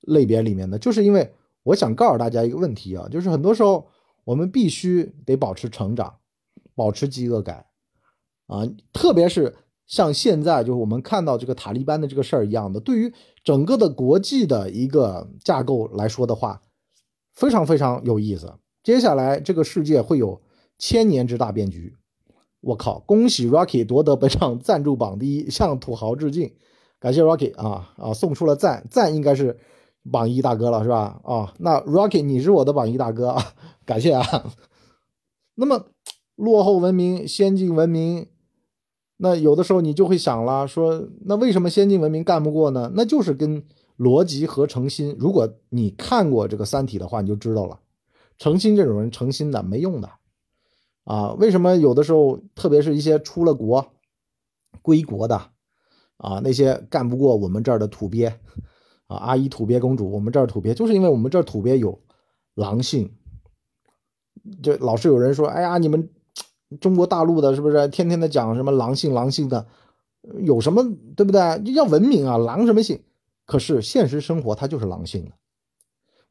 [0.01, 0.77] 类别里面呢？
[0.77, 3.87] 就是因为我想告诉大家一个问题啊，就是很多时候
[4.25, 6.17] 我们必须得保持成长，
[6.75, 7.65] 保持饥饿感
[8.47, 9.55] 啊，特别是
[9.87, 13.13] 像现在就是我们看到这个塔利班的这个事儿一样的，对于
[13.45, 16.61] 整个的国际的一个架构来说的话，
[17.33, 18.53] 非常非常有意思。
[18.83, 20.41] 接下来这个世界会有
[20.77, 21.95] 千年之大变局。
[22.65, 22.97] 我靠！
[23.05, 26.51] 恭喜 Rocky 夺得本场赞助榜第一，向土豪致敬，
[26.99, 29.59] 感谢 Rocky 啊啊，送出了赞赞，应该是
[30.11, 31.21] 榜一大哥了，是吧？
[31.23, 33.53] 啊，那 Rocky 你是我的榜一大哥啊，
[33.85, 34.23] 感谢啊。
[35.53, 35.85] 那么
[36.35, 38.25] 落后文明、先进文明，
[39.17, 42.91] 那有的时候你就会想了，说那为什么先进文明干不过呢？
[42.95, 43.63] 那就是跟
[43.99, 45.15] 逻辑和诚心。
[45.19, 47.79] 如果你看过这个《三体》的话，你就知道了，
[48.39, 50.09] 诚心这种人，诚心的没用的。
[51.05, 53.93] 啊，为什么有的时候，特别是一些出了国、
[54.81, 55.35] 归国的，
[56.17, 58.27] 啊，那些干不过我们这儿的土鳖，
[59.07, 62.01] 啊，阿姨土鳖公主，我们这儿土鳖，就是因为我们这儿土鳖有
[62.55, 63.15] 狼性。
[64.61, 66.09] 就老是有人说，哎呀，你们
[66.79, 69.65] 中国大陆的，是不是天天的讲什么狼性、狼性的，
[70.41, 70.83] 有什么
[71.15, 71.41] 对不对？
[71.73, 73.03] 要文明啊，狼什么性？
[73.45, 75.31] 可是现实生活它就是狼性的。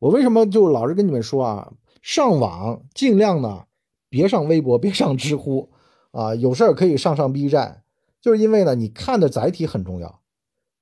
[0.01, 3.65] 我为什么就老是跟你们说啊，上网尽量呢？
[4.15, 5.71] 别上微博，别上知乎，
[6.13, 7.83] 啊，有事儿可以上上 B 站，
[8.21, 10.21] 就是因为呢，你看的载体很重要。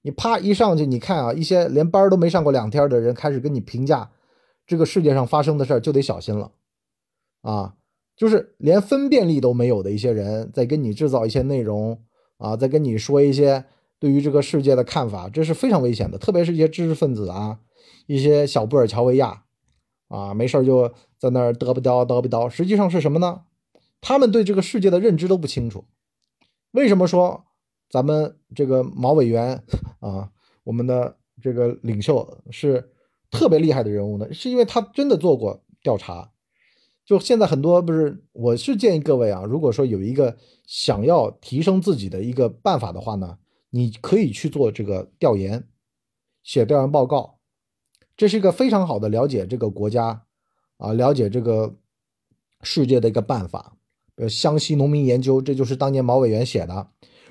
[0.02, 4.10] 你啪一上去，你看啊，一些连班都没上过两天的人开始跟你评价
[4.66, 6.52] 这个世界上发生的事儿，就得小心了。
[7.40, 7.72] 啊，
[8.14, 12.02] 就是连分辨力都没有的一些人在跟你制造一些内容，
[12.36, 13.64] 啊，在跟你说一些
[13.98, 16.18] 对于这个世界的看法，这是非常危险的。
[16.18, 17.60] 特别是一些知识分子啊，
[18.06, 19.44] 一些小布尔乔维亚。
[20.08, 20.92] 啊，没事就
[21.22, 23.44] 在那儿嘚不叨叨不叨，实际上是什么呢？
[24.00, 25.84] 他们对这个世界的认知都不清楚。
[26.72, 27.44] 为什么说
[27.88, 29.62] 咱们这个毛委员
[30.00, 30.32] 啊，
[30.64, 32.90] 我们的这个领袖是
[33.30, 34.34] 特别厉害的人物呢？
[34.34, 36.32] 是因为他真的做过调查。
[37.04, 43.38] 就现在很多不是，我是建议各位啊，如果说有一个想要提升自己的一个办法的话呢，
[43.70, 45.68] 你可以去做这个调研，
[46.42, 47.38] 写调研报告。
[48.16, 50.24] 这是一个非常好的了解这个国家，
[50.82, 51.76] 啊，了解这个
[52.62, 53.76] 世界的一个办法。
[54.16, 56.88] 呃湘西农民研究，这就是当年毛委员写的。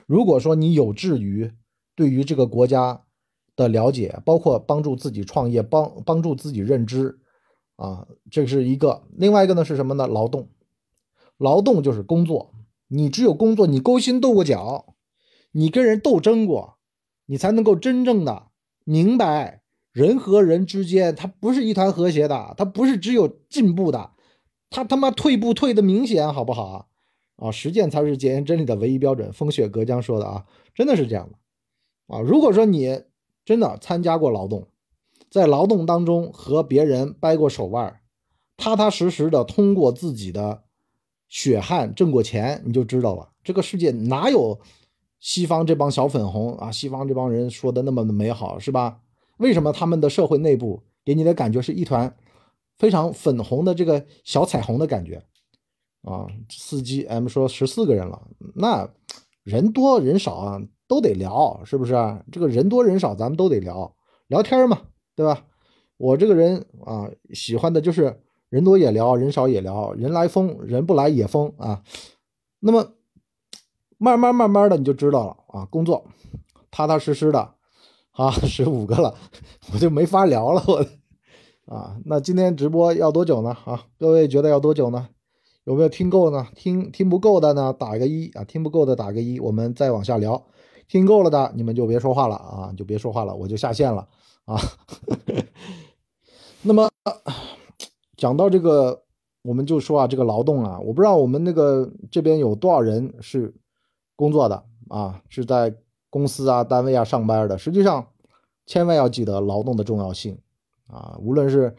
[0.08, 1.52] 如果说你有志于
[1.96, 3.04] 对于这个国家
[3.58, 7.20] 的了解，包括帮助自己创业，帮帮助自己认知，
[7.76, 9.04] 啊，这是一个。
[9.12, 10.08] 另外一个呢是什么呢？
[10.08, 10.50] 劳动，
[11.38, 12.54] 劳动就是工作。
[12.88, 14.96] 你只有工作，你勾心斗过角，
[15.52, 16.78] 你跟人斗争过，
[17.26, 18.48] 你才能够真正的
[18.86, 19.61] 明白。
[19.92, 24.12] 人和人之间，他不是一团和谐的，他不是只有进步的，
[24.70, 26.88] 他他妈退步退的明显，好不好
[27.38, 27.52] 啊？
[27.52, 29.34] 实践才是检验真理的唯一标准。
[29.34, 32.22] 风雪隔江说的啊，真的是这样的啊。
[32.22, 33.04] 如果说你
[33.44, 34.68] 真的参加过劳动，
[35.30, 38.00] 在劳动当中和别人掰过手腕，
[38.56, 40.64] 踏踏实实的通过自己的
[41.28, 44.60] 血汗挣过钱，你就知道了，这个世界哪有
[45.20, 46.72] 西方这帮小粉红啊？
[46.72, 49.00] 西方这帮人说的那么的美好，是吧？
[49.42, 52.16] 为什么他们的社会内部给你的感觉是一团
[52.78, 55.24] 非常粉红的这个小彩虹的感觉
[56.04, 56.28] 啊？
[56.50, 58.88] 司机 M 说十四个人了，那
[59.44, 62.24] 人多人少啊，都得聊，是不是啊？
[62.32, 63.96] 这个人多人少，咱们都得聊
[64.28, 64.84] 聊天嘛，
[65.16, 65.46] 对吧？
[65.98, 71.84] 我这个人啊，喜欢的就是人多也聊，人少也聊，人来疯，人不来也疯啊。
[72.60, 72.94] 那么
[73.98, 76.06] 慢慢慢慢的你就知道了啊，工作
[76.70, 77.56] 踏踏实实的
[78.12, 79.16] 啊，十五个了，
[79.74, 80.86] 我就没法聊了，我
[81.74, 81.98] 啊。
[82.06, 83.56] 那今天直播要多久呢？
[83.66, 85.08] 啊，各位觉得要多久呢？
[85.64, 86.48] 有没有听够呢？
[86.56, 90.44] 听听不够的呢，打个一啊，听不够的打个一，我们再往下聊。
[90.88, 94.06] 听够了的，你们就别说话了啊，就别说话了，我就下线了
[94.44, 94.60] 啊。
[96.64, 96.90] 那么
[98.18, 99.04] 讲到这个，
[99.44, 103.54] 我们就说啊，这个劳动啊，我不知道我们那个这边有多少人是
[104.18, 105.74] 工作的啊，是在
[106.12, 107.58] 公司啊、单位啊上班的。
[107.58, 108.06] 实际上，
[108.68, 110.38] 千万要记得劳动的重要性
[110.86, 111.76] 啊，无论是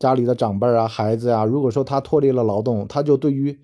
[0.00, 3.56] 家里的长辈啊、孩子呀，如果说他脱离了劳动，他就对于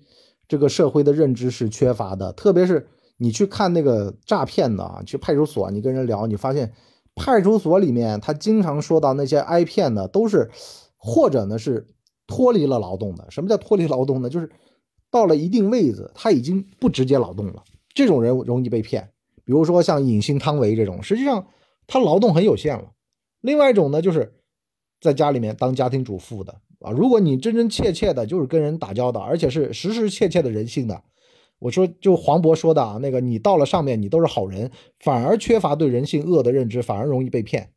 [0.47, 2.87] 这个社会的认知是缺乏的，特别是。
[3.17, 6.73] 你去看那个诈骗的啊，去派出所，你跟人聊，你发现
[7.15, 10.49] 派出所里面他经常说到那些挨骗的，都是
[10.97, 11.87] 或者呢是
[12.25, 13.25] 脱离了劳动的。
[13.29, 14.29] 什么叫脱离劳动呢？
[14.29, 14.49] 就是
[15.11, 19.12] 到了一定位子，他已经不直接劳动了，这种人容易被骗。
[19.45, 21.47] 比如说像影星汤唯这种，实际上
[21.87, 22.91] 他劳动很有限了。
[23.41, 24.33] 另外一种呢，就是
[25.01, 26.91] 在家里面当家庭主妇的啊。
[26.91, 31.03] 如果你真真切切的就是跟人打交道，而且是实实切切的人性的。
[31.59, 37.69] 我说，就黄渤说的啊，那个你到了上面，你都是好人，反而缺乏对人性恶的认知，反而容易被骗。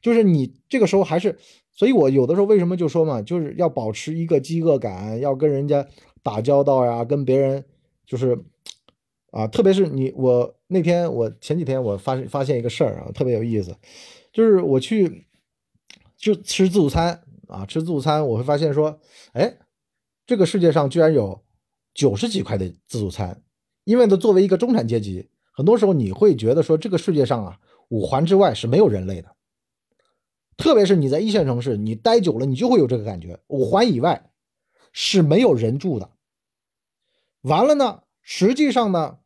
[0.00, 1.38] 就是你这个时候还是，
[1.70, 5.86] 所以我有的时候为什么就说嘛，就是要保持一个饥饿感，要跟人家
[6.22, 7.62] 打交道呀，跟别人
[8.06, 8.38] 就是
[9.34, 13.76] 啊，特别是你我那天我前几天我发发现一个事儿啊，特别有意思，
[14.32, 15.26] 就是我去
[16.16, 19.00] 就吃自助餐啊，吃自助餐我会发现说，
[19.32, 19.58] 哎，
[20.24, 21.42] 这个世界上居然有。
[21.96, 23.40] 九十几块的自助餐，
[23.84, 29.36] 因为呢，作为一个中产阶级，很多时候你会觉得说，这个世界上啊，五环之外是没有人类的。
[30.56, 34.28] 特别是你在一线城市，你待久了，你就会有这个感觉，五环以外
[34.92, 36.10] 是没有人住的。
[37.42, 39.18] 完了呢，实际上呢，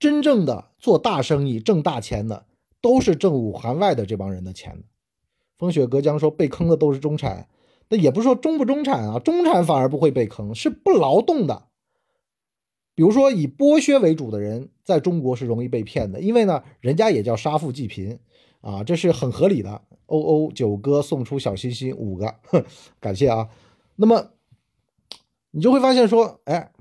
[0.00, 2.46] 真正的做大生意、挣大钱的，
[2.80, 4.82] 都是挣五环外的这帮人的钱。
[5.58, 7.46] 风雪隔江说，被坑的都是中产。
[7.90, 11.66] 那也不是说中不中产啊，中产反而不会被坑，是不劳动的。
[12.94, 18.18] 比如说以剥削为主的人，在中国是容易被骗的，因为呢，人家也叫杀富济贫
[18.60, 19.82] 啊，这是很合理的。
[20.06, 22.34] 欧欧九哥送出小心心五个，
[23.00, 23.48] 感谢啊。
[23.96, 24.30] 那么
[25.50, 26.72] 你就会发现说，哎，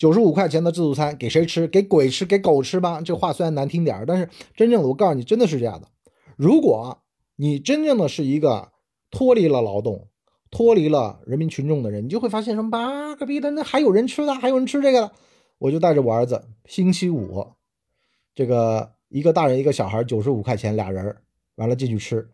[0.00, 1.68] 九十五块钱的自助餐给谁吃？
[1.68, 2.24] 给鬼吃？
[2.24, 3.02] 给狗吃吧？
[3.02, 5.88] 这话虽然难听点但是真正的，我告诉你，真的是这样的。
[6.36, 7.02] 如果
[7.36, 8.72] 你真正的是一个
[9.10, 10.08] 脱离了劳动，
[10.50, 15.12] 脱离了人民群众的人，你就会发现什么妈个逼的，那还有人吃的，还有人吃这个的。
[15.58, 17.48] 我就带着我儿子，星期五，
[18.34, 21.14] 这个一个大人一个小孩，九十五块钱俩人，
[21.56, 22.30] 完了进去吃。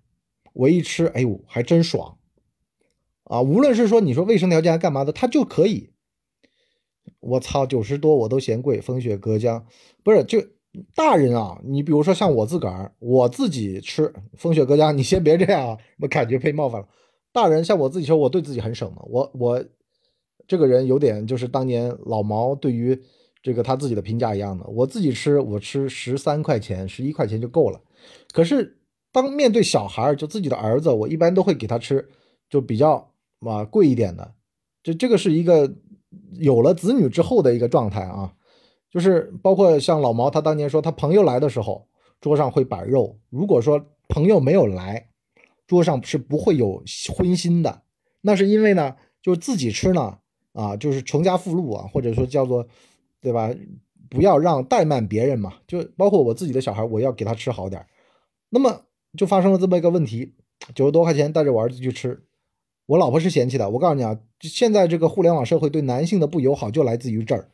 [0.53, 2.17] 我一吃，哎呦，还真爽
[3.25, 3.43] 啊！
[3.43, 5.91] 无论是说你说卫生条件干嘛的，他就可以。
[7.27, 8.81] 我操，九十多我都嫌贵。
[8.81, 9.67] 风雪隔江，
[10.05, 10.39] 不是就
[10.95, 11.61] 大人啊？
[11.65, 14.13] 你比如说像我自个儿，我自己吃。
[14.35, 16.89] 风雪隔江，你先别这样啊，我感觉被冒犯了。
[17.33, 19.03] 大人像我自己说，我对自己很省嘛。
[19.07, 19.65] 我我
[20.47, 22.99] 这个人有点就是当年老毛对于
[23.43, 24.65] 这个他自己的评价一样的。
[24.69, 27.81] 我自己吃，我吃十三块钱、十一块钱就够了。
[28.33, 28.79] 可是
[29.13, 32.09] 当面对小孩就自己的儿子，我一般都会给他吃，
[32.49, 34.35] 就比较啊贵一点的。
[34.83, 35.75] 这这个是一个
[36.33, 38.33] 有了子女之后的一个状态啊。
[38.91, 41.87] 就是包括像老毛，他当年说他朋友来的时候，
[42.21, 43.19] 桌上会摆肉。
[43.29, 45.09] 如果说朋友没有来，
[45.67, 46.83] 桌上是不会有
[47.15, 47.83] 荤腥的，
[48.23, 50.19] 那是因为呢，就是自己吃呢，
[50.53, 52.67] 啊，就是穷家富路啊，或者说叫做，
[53.21, 53.53] 对吧？
[54.09, 57.85] 不要让怠慢别人嘛，就包括我自己的小孩，我要给他吃好点
[58.49, 58.83] 那么
[59.19, 60.33] 就发生了这么一个问题，
[60.75, 62.25] 九十多块钱带着我儿子去吃，
[62.87, 63.69] 我老婆是嫌弃的。
[63.69, 67.51] 我告诉你啊，现在这个互联网社会对男性的不友好就来自于这儿，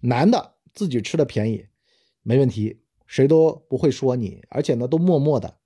[0.00, 1.66] 男的自己吃的便宜，
[2.22, 5.56] 没问题，谁都不会说你，而且呢，都默默的。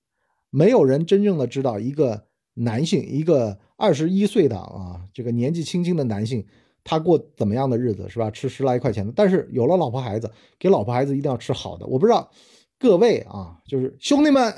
[0.50, 6.46] 没有人真正的知道一个男性，一个二十一岁的啊，这个年纪轻轻的男性，
[6.84, 8.30] 他过怎么样的日子是吧？
[8.30, 11.86] 吃十来块钱的，但是有了老婆孩子，给老婆孩子一定要吃好的。
[11.86, 12.30] 我不知道
[12.78, 14.52] 各位啊，就是兄弟们，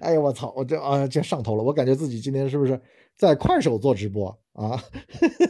[0.00, 2.80] 哎呀，我操，我这啊这上头了，我感觉自己今天是不是
[3.16, 4.82] 在快手做直播啊？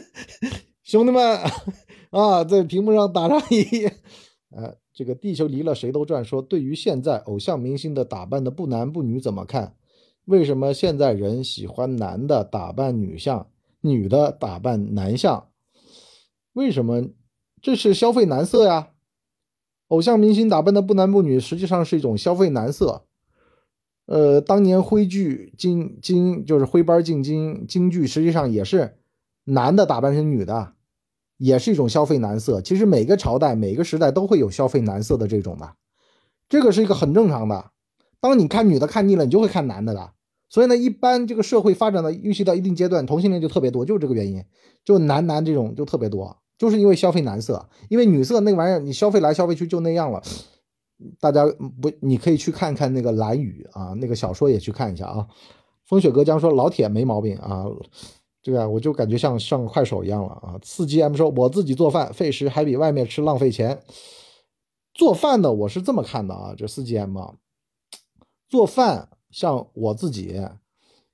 [0.83, 1.39] 兄弟们
[2.11, 3.85] 啊，在屏幕上打上一，
[4.49, 4.75] 呃。
[4.97, 6.23] 这个地球离了谁都转。
[6.23, 9.75] 说对于现在偶像明星的打扮的不男不女怎么看？
[10.23, 13.49] 为什么现在人喜欢男的打扮女相，
[13.81, 15.49] 女的打扮男相？
[16.53, 17.09] 为什么？
[17.61, 18.91] 这是消费男色呀！
[19.89, 23.05] 偶像明星打扮的不男不女，实际上是一种消费男色。
[24.05, 28.97] 呃，当年徽剧京京就是徽班进京京剧，实际上也是
[29.45, 30.73] 男的打扮成女的，
[31.37, 32.61] 也是一种消费男色。
[32.61, 35.73] 其实每个朝代每个时代都会有消费男色的这种的，
[36.47, 37.71] 这个是一个很正常的。
[38.19, 40.11] 当你看女的看腻了，你就会看男的的。
[40.47, 44.43] 所以呢，一般这个社会发展的预期到一定阶段，同性恋就特别多，就是这个原因，
[44.83, 50.21] 就男男这种就特别多，就是因为消费男色，因为女色那玩意儿你消费来消费去就那样了。
[51.19, 51.45] 大家
[51.81, 55.27] 不，你可以去看看那个《蓝雨》啊，那个小说也去看一下啊。
[55.85, 57.65] 风雪歌江说老铁没毛病啊，
[58.41, 60.59] 这个我就感觉像上快手一样了啊。
[60.63, 63.81] 四 G M 说我自己做饭费时还比外面吃浪费钱。
[64.93, 67.35] 做饭呢，我是这么看的啊，这四 G M 啊，
[68.47, 70.41] 做饭像我自己，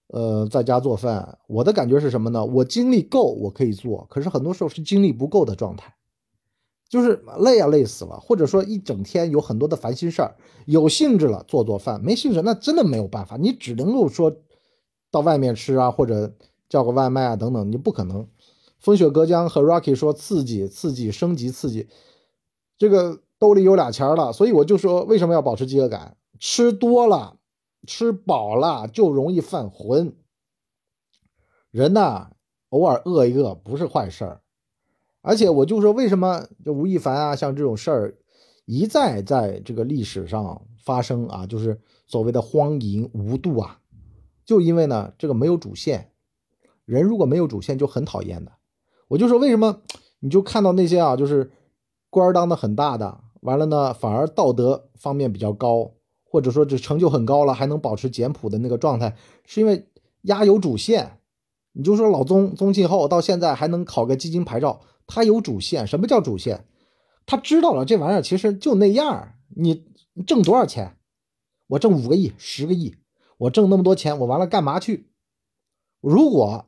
[0.07, 2.45] 呃，在家做饭，我的感觉是什么呢？
[2.45, 5.95] 我精力够，我可以做，可是很多时候是精力不够的状态。
[6.91, 10.35] 就是累啊，累死了，或者说一整天有很多的烦心事儿，
[10.65, 14.35] 有兴致了做做饭，没兴致那真的没有办法，你只能够说
[15.09, 16.35] 到外面吃啊，或者
[16.67, 18.27] 叫个外卖啊等等，你不可能。
[18.77, 21.87] 风雪隔江和 Rocky 说刺激刺激升级刺激，
[22.77, 26.17] 这个兜里有俩钱了，所以我就说为什么要保持饥饿感？
[26.41, 27.37] 吃多了，
[27.87, 30.13] 吃饱了就容易犯浑。
[31.69, 32.31] 人呐，
[32.67, 34.41] 偶尔饿一饿不是坏事儿。
[35.21, 38.17] 而且我就说，为什么就吴亦凡啊，像这种事儿
[38.65, 43.79] 一再在这个历史上发生啊，就是所谓的荒淫无度啊，
[44.43, 46.11] 就因为呢，这个没有主线，
[46.85, 48.51] 人如果没有主线就很讨厌的。
[49.09, 49.81] 我就说为什么
[50.21, 51.51] 你就看到那些啊，就是
[52.09, 55.91] 官儿当的很大的，完了呢，反而道德方面比较高，
[56.23, 59.15] 或者说这成就很高了，还能保持简朴的那个状态，
[59.45, 59.87] 是因为
[60.23, 61.19] 压有主线。
[61.73, 64.81] 你就说老宗宗庆后到现在还能考个基金牌照。
[65.07, 66.65] 他有主线，什么叫主线？
[67.25, 69.85] 他知道了这玩意儿其实就那样你
[70.25, 70.97] 挣多少钱？
[71.67, 72.95] 我挣五个亿、十个亿，
[73.37, 75.07] 我挣那么多钱，我完了干嘛去？
[76.01, 76.67] 如果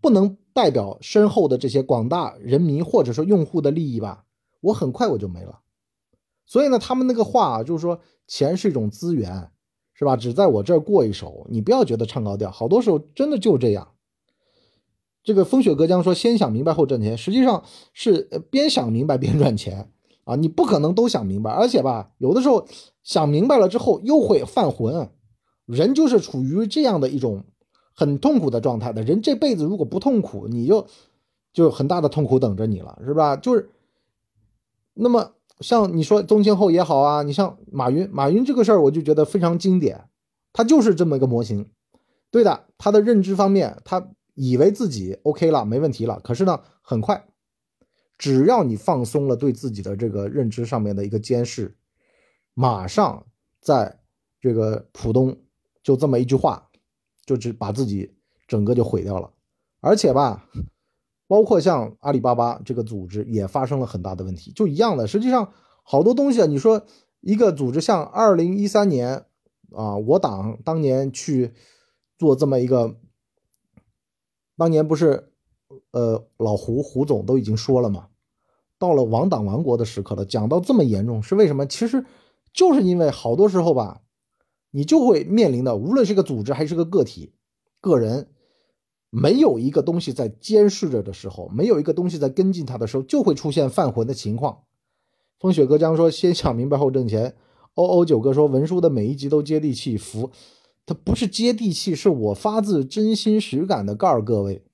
[0.00, 4.24] 不能代表身后的这些广大人民或者说用户的利益吧，
[4.60, 5.60] 我很快我就没了。
[6.46, 9.50] 所以呢，他们那个话就是说，钱是一种资源，
[9.92, 10.16] 是吧？
[10.16, 13.94] 只在我这儿过一手，你不要觉得唱高调，好多时候真的就这样。
[15.28, 17.62] 这个风雪隔江说：“先想明白后挣钱，实际上
[17.92, 19.90] 是边想明白边赚钱
[20.24, 20.34] 啊！
[20.36, 22.66] 你不可能都想明白，而且吧，有的时候
[23.02, 25.10] 想明白了之后又会犯浑。
[25.66, 27.44] 人就是处于这样的一种
[27.94, 30.86] 很痛苦的状态的人，这辈子如果不痛苦，你就
[31.52, 33.36] 就很大的痛苦等着你了，是吧？
[33.36, 33.68] 就是
[34.94, 40.06] 那么像你说宗庆后也好啊，你像马云，马云这个事儿我就觉得非常经典，
[40.54, 41.68] 他就是这么一个模型。
[42.30, 44.08] 对的，他的认知方面，他。”
[44.40, 46.20] 以为自己 OK 了，没问题了。
[46.20, 47.26] 可是呢，很快，
[48.16, 51.76] 只要你放松了对自己的这个认知上面的一个监视，
[52.54, 53.26] 马上
[53.60, 53.98] 在
[54.40, 55.36] 这个浦东
[55.82, 56.70] 就这么一句话，
[57.26, 58.14] 就只把自己
[58.46, 59.32] 整个就毁掉了。
[59.80, 60.48] 而且吧，
[61.26, 65.08] 包括像阿里巴巴这个组织也发生了很大的问题，就一样的。
[65.08, 66.86] 实际上，好多东西啊，你说
[67.22, 69.24] 一个组织像二零一三年
[69.72, 71.52] 啊，我党当年去
[72.16, 72.94] 做这么一个。
[74.58, 75.30] 当年不是，
[75.92, 78.08] 呃，老胡胡总都已经说了嘛，
[78.78, 80.24] 到了亡党亡国的时刻了。
[80.24, 81.64] 讲到这么严重，是为什么？
[81.64, 82.04] 其实
[82.52, 84.02] 就是因为好多时候吧，
[84.72, 87.32] 你就会面临的，无论是个组织还是个个体、
[87.80, 88.30] 个人，
[89.10, 94.64] 没有一个东西在监视着的时候，没有一个东西在跟进他的时候，就会出现犯浑的情况。
[95.38, 97.36] 风雪哥将说：“先想明白后挣钱。”
[97.74, 100.32] 欧欧九哥说：“文书的每一集都接地气，服。”
[100.88, 104.64] 它不是接地气，是我发自真心实感的告诉各位，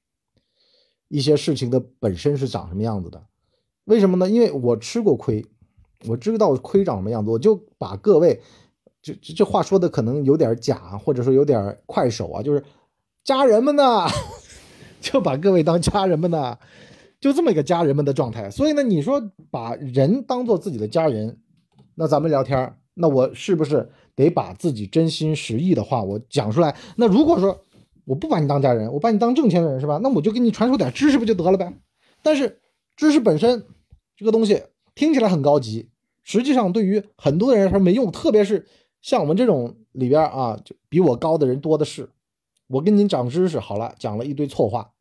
[1.09, 3.21] 一些事情的本身是长什么样子的。
[3.87, 4.31] 为什么呢？
[4.31, 5.45] 因为我吃过亏，
[6.07, 8.41] 我知道亏长什么样子，我就把各位，
[9.03, 12.63] 这这这话说的可能有点假，或者说有点快手啊，就是
[13.25, 14.07] 家人们呢，
[15.03, 16.57] 就把各位当家人们呢，
[17.21, 18.49] 就这么一个家人们的状态。
[18.49, 21.41] 所以呢，你说把人当做自己的家人，
[21.97, 23.91] 那咱们聊天，那我是不是？
[24.17, 26.77] 得把自己真心实意的话我讲出来。
[26.97, 27.63] 那如果说
[28.05, 29.99] 我不把你当家人，我把你当挣钱的人，是吧？
[30.03, 31.73] 那我就给你传授点知识不就得了呗？
[32.23, 32.61] 但是
[32.97, 33.65] 知识本身
[34.17, 34.63] 这个东西
[34.95, 35.89] 听起来很高级，
[36.23, 38.13] 实际上对于很多人来说没用。
[38.13, 38.67] 特别是
[39.03, 42.11] 像我们这种里边啊，就比我高的人多的是。
[42.67, 44.93] 我跟您长知识好了，讲了一堆错话。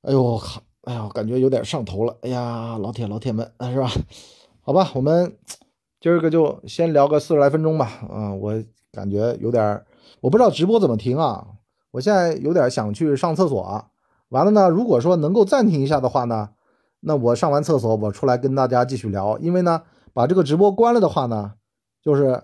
[0.00, 0.62] 哎呦我靠！
[0.82, 2.16] 哎呀，感觉有点上头了。
[2.22, 3.90] 哎呀，老铁老铁们，是吧？
[4.62, 5.36] 好吧，我们。
[6.02, 9.84] 今儿个就先聊个四十来分钟吧，啊，我感觉有点，
[10.20, 11.46] 我不知道直播怎么停啊，
[11.92, 13.86] 我现在有点想去上厕所，
[14.30, 16.48] 完了呢，如果说能够暂停一下的话呢，
[16.98, 19.82] 那我上完厕所我出来跟大家继续聊，因为呢，
[20.12, 21.52] 把这个直播关了的话呢，
[22.02, 22.42] 就是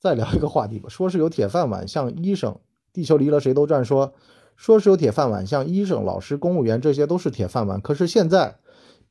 [0.00, 2.58] 再聊一个话题吧，说是有铁饭碗，像医生，
[2.92, 4.14] 地球离了谁都转，说
[4.56, 7.80] 说是有铁饭碗，像医生、老师、公务员，这些都是铁饭碗。
[7.80, 8.56] 可是现在，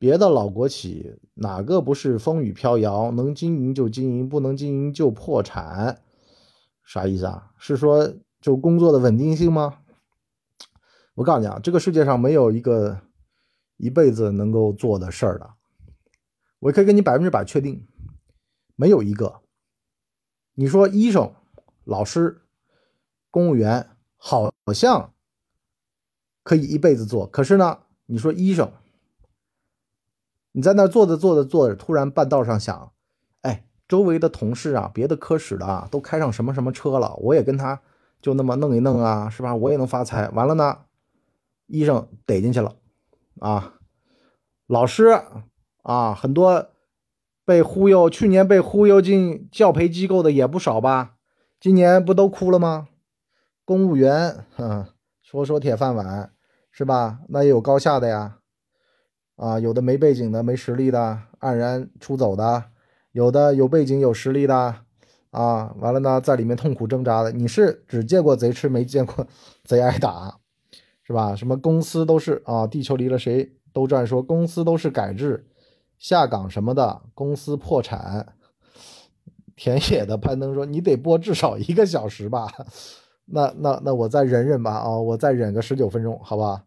[0.02, 3.12] 别的老国企哪个不是风雨飘摇？
[3.12, 6.02] 能经营就经营，不能经营就破产，
[6.82, 7.52] 啥意思啊？
[7.56, 9.78] 是说就工作的稳定性吗？
[11.14, 13.00] 我告诉你啊，这个世界上没有一个
[13.76, 15.50] 一辈子能够做的事儿的，
[16.58, 17.86] 我可以跟你百分之百确定，
[18.74, 19.42] 没有一个。
[20.54, 21.32] 你说医生、
[21.84, 22.42] 老师、
[23.30, 25.14] 公务员好像
[26.42, 28.72] 可以一辈子做，可是呢，你说医生，
[30.52, 32.92] 你在那坐着坐着坐着，突然半道上想，
[33.40, 37.80] 哎，周围的同事啊，别的科室的啊，都开上什么什么车了，我也跟他
[38.20, 39.54] 就那么弄一弄啊，是吧？
[39.54, 40.28] 我也能发财。
[40.30, 40.78] 完了呢，
[41.66, 42.76] 医生逮进去了
[43.40, 43.74] 啊，
[44.66, 45.20] 老师
[45.82, 46.68] 啊，很多。
[47.44, 51.16] 被忽悠，去年被忽悠进教培机构的也不少吧？
[51.58, 52.86] 今年不都哭了吗？
[53.64, 54.86] 公务员，哼，
[55.20, 56.32] 说说铁饭碗
[56.70, 57.18] 是吧？
[57.30, 58.38] 那也有高下的呀，
[59.36, 62.64] 啊，有的没背景的、没实力的，黯然出走的；
[63.12, 64.76] 有的有背景、有实力的，
[65.30, 67.32] 啊，完了呢，在里面痛苦挣扎的。
[67.32, 69.26] 你是只见过贼吃，没见过
[69.64, 70.38] 贼挨打，
[71.02, 71.34] 是吧？
[71.34, 75.46] 什么公司都是啊，地球离了谁都转，说公司都是改制。
[75.98, 78.34] 下岗什么的，公司破产。
[79.54, 82.48] 田野的攀登说：“你得播至少一个小时吧？
[83.26, 86.64] 那那那我再忍忍吧啊，我再忍个十九分钟，好吧？”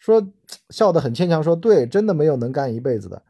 [0.00, 0.26] 说
[0.70, 3.22] 笑得很牵强，说：“对，真的没有能干一辈子的。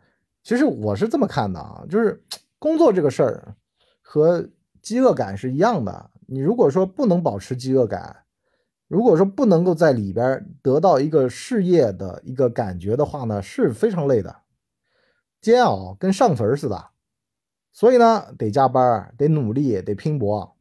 [0.43, 2.25] 其实我是这么看的啊，就是
[2.59, 3.55] 工作这个事儿
[4.01, 4.49] 和
[4.81, 6.11] 饥饿感是一样的。
[6.27, 8.25] 你如果说不能保持饥饿感，
[8.89, 14.37] 如果说不能够在里边得到一个事业的一个感觉的话呢，是非常累的。”
[15.43, 16.91] 煎熬跟上坟似的，
[17.73, 20.55] 所以呢，得加班，得努力，得拼搏。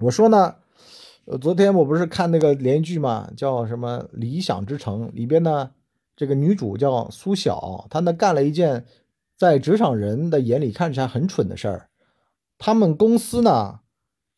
[0.00, 0.56] 我说呢，
[1.30, 5.72] 呃，昨天我不是看那个连续剧嘛，叫什么《理想之城》里边呢，
[6.16, 8.86] 这个女主叫苏晓，她呢干了一件
[9.36, 11.90] 在职场人的眼里看起来很蠢的事儿。
[12.56, 13.80] 他们公司呢，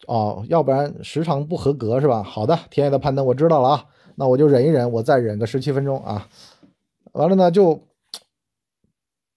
[0.09, 2.25] 哦，要不然时长不合格是吧？
[2.25, 3.87] 好的，田野的攀登我知道了啊，
[4.17, 6.27] 那我就忍一忍，我再忍个十七分钟啊。
[7.13, 7.87] 完了呢就。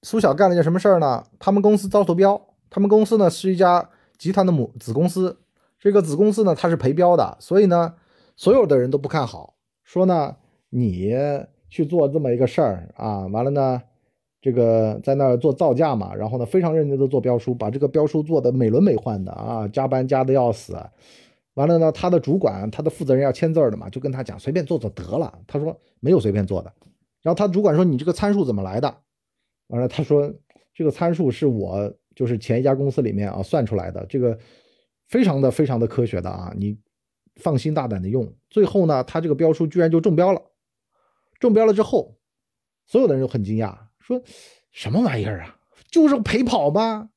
[0.01, 1.23] 苏晓干了件什么事儿呢？
[1.39, 5.37] 他们公司遭投标，他们公司呢是一家集团的母子公司，
[5.83, 7.93] 这个子公司呢它是陪标的，所以呢
[8.37, 9.53] 所有的人都不看好，
[9.83, 10.33] 说呢
[10.69, 11.13] 你
[11.69, 13.81] 去做这么一个事儿啊，完了呢
[14.39, 20.73] 这个在那儿做造价嘛，然后呢非常认真的做标书，把这个标书做的美轮美奂的啊，加班加的要死，
[21.55, 26.71] 完了呢他的主管他的负责人要签字的嘛，就跟他讲随便做做得了，他说没有随便做的，
[27.21, 28.95] 然后他主管说你这个参数怎么来的？
[29.67, 30.33] 完了，他说
[30.73, 34.39] 这个参数是我就是前一家公司里面啊算出来的，这个
[35.13, 36.75] 非常的非常的科学的啊，你
[37.35, 38.33] 放心大胆的用。
[38.49, 40.41] 最后呢，他这个标书居然就中标了，
[41.39, 42.17] 中标了之后，
[42.87, 44.19] 所有的人都很惊讶，说
[44.71, 45.59] 什么玩意儿啊？
[45.91, 47.11] 就是陪跑吗？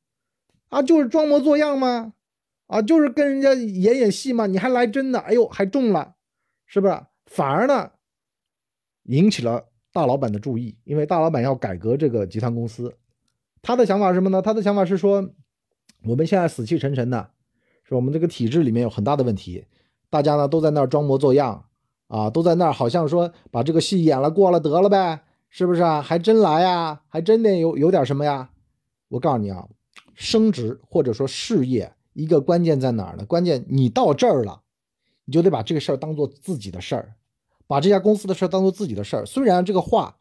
[0.69, 2.13] 啊，就是装模作样吗？
[2.67, 4.47] 啊，就是跟人家演演戏吗？
[4.47, 5.19] 你还来真的？
[5.21, 6.17] 哎呦，还中了，
[6.67, 7.01] 是不是？
[7.25, 7.93] 反而呢，
[9.05, 9.71] 引起了。
[9.91, 12.95] 大老板的注意，因为大老板要改革这个集团公司，
[13.63, 14.43] 他的想法是什么呢？
[14.43, 15.31] 他的想法是说，
[16.05, 17.31] 我们现在死气沉沉的，
[17.89, 19.65] 说我们这个体制里面有很大的问题，
[20.11, 21.67] 大家呢都在那儿装模作样
[22.09, 26.03] 啊，都在那儿好像说把这个戏演了过了得了呗，是不是啊？
[26.03, 28.51] 还真来呀，还真得有有点什么呀？
[29.09, 29.69] 我告诉你啊，
[30.15, 33.25] 升职或者说事业一个关键在哪儿呢？
[33.25, 34.63] 关键你到这儿了，
[35.25, 37.15] 你就得把这个事儿当做自己的事儿。
[37.69, 40.17] 把这家公司的事当做自己的事儿，虽然这个话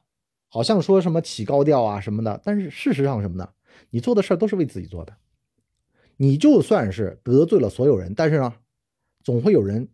[0.49, 3.49] 好像说什么起高调啊什么的，但是事实上什么呢？
[3.89, 5.13] 你做的事儿都是为自己做的。
[6.17, 8.53] 你就算是得罪了所有人，但是呢，
[9.23, 9.87] 总会有人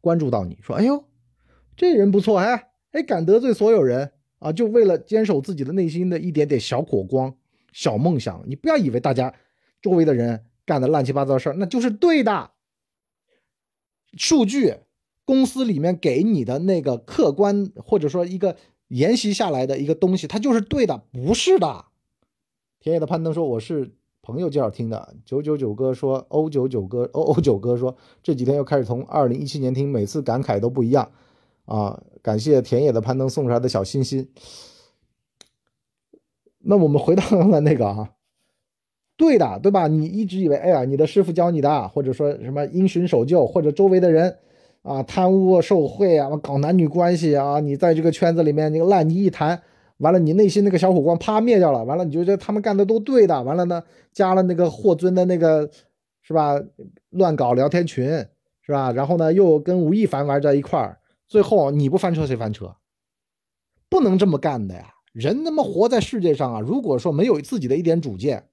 [0.00, 1.04] 关注到你，说：“哎呦，
[1.76, 7.34] 这人不错，哎哎，敢得罪所有人啊，就为了坚守自己的内心的一点点小火光、
[7.72, 9.34] 小梦想。”你不要以为大家
[9.80, 12.50] 周围的人干的乱七八糟事儿那就是对的，
[14.16, 14.76] 数据。
[15.24, 18.56] 公司里面给你的那个客观或者说一个
[18.88, 21.84] 沿袭下来的一个东西，它就是对的，不是的。
[22.80, 31.10] 田野的攀登说：“我是朋友介绍听的。”九九九哥说：“欧九九哥，欧欧九哥说这几天又开始从二零一七年听，每次感慨都不一样
[31.66, 32.02] 啊！
[32.22, 34.28] 感谢田野的攀登送出来的小心心。
[36.58, 38.12] 那我们回到刚才那个啊，
[39.16, 39.88] 对的，对吧？
[39.88, 44.38] 你一直以为，哎呀，你的师傅教你的，或者说什么因循守旧，或者周围的人。”
[44.82, 49.62] 啊，贪污受贿啊，搞男女关系啊，你在这个圈子里面，那个烂泥一潭，
[50.02, 53.82] 完了，你内心那个小火光啪灭掉了，完了，你就觉得他们干的都对的，完了呢，
[54.12, 55.70] 加了那个霍尊的那个，
[56.22, 56.60] 是吧？
[57.10, 58.04] 乱搞聊天群，
[58.62, 58.90] 是吧？
[58.92, 60.98] 然后呢，又跟吴亦凡玩在一块儿，
[61.28, 62.74] 最后你不翻车谁翻车？
[63.88, 64.94] 不能这么干的呀！
[65.12, 68.48] 人他妈活在世界上啊，如果说没有自己的一点主见，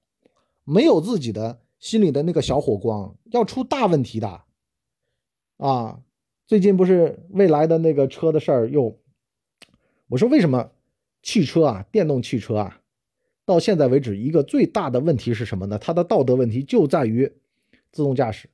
[0.64, 4.42] 没有自己的心里的那个小火光，要出大问题的。
[5.56, 6.00] 啊，
[6.46, 8.98] 最近不是未来的那个车的事儿又，
[10.08, 10.70] 我说为什么
[11.22, 12.80] 汽车啊，电动汽车啊，
[13.44, 15.78] 到现在为止一个最大的问题是什么呢？
[15.78, 17.32] 它的道德问题就在于
[17.92, 18.48] 自动驾驶。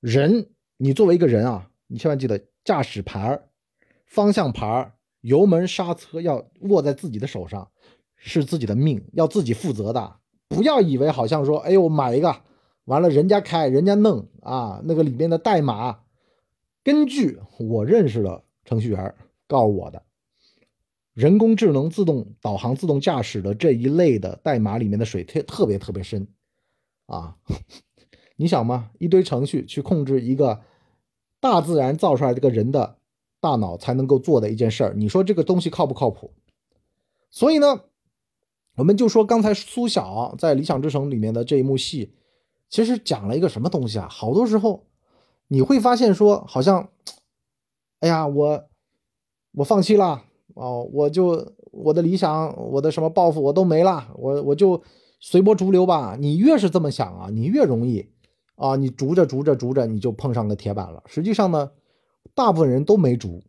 [0.00, 3.40] 人，你作为一个人啊，你千万记得驾驶牌、
[4.06, 4.92] 方向盘。
[5.20, 7.70] 油门刹车要握在自己的手上，
[8.16, 10.16] 是自己的命，要自己负责的。
[10.48, 12.42] 不要以为好像说，哎呦，买一个
[12.86, 16.00] 完了，人家开，人家弄啊，那个里面的代码，
[16.82, 19.14] 根据我认识的程序员
[19.46, 20.02] 告诉我的，
[21.14, 26.26] 人工智能自动导航、自动驾驶的这一类的代码里面的水特特别特别深
[27.06, 27.36] 啊！
[28.36, 28.90] 你想吗？
[28.98, 30.62] 一堆程序去控制一个
[31.40, 32.98] 大自然造出来这个人的。
[33.42, 36.32] 大脑才能够做的一件事儿，你说这个东西靠不靠谱？
[37.28, 37.86] 所以呢，
[38.76, 42.14] 我们就说刚才苏晓在《理想之城》里面的这一幕戏，
[42.68, 44.06] 其实讲了一个什么东西啊？
[44.08, 44.86] 好多时候
[45.48, 46.88] 你会发现说，好像，
[47.98, 48.68] 哎呀，我
[49.54, 50.24] 我放弃了
[50.54, 54.82] 哦，我就我的理想，我的什么抱负我都没了，我我就
[55.20, 56.16] 随波逐流吧。
[56.18, 58.06] 你越是这么想啊，你越容易
[58.56, 61.02] 啊，你逐着逐着逐着，你就碰上个铁板了。
[61.06, 61.70] 实际上呢。
[62.34, 63.42] 大部分人都没逐，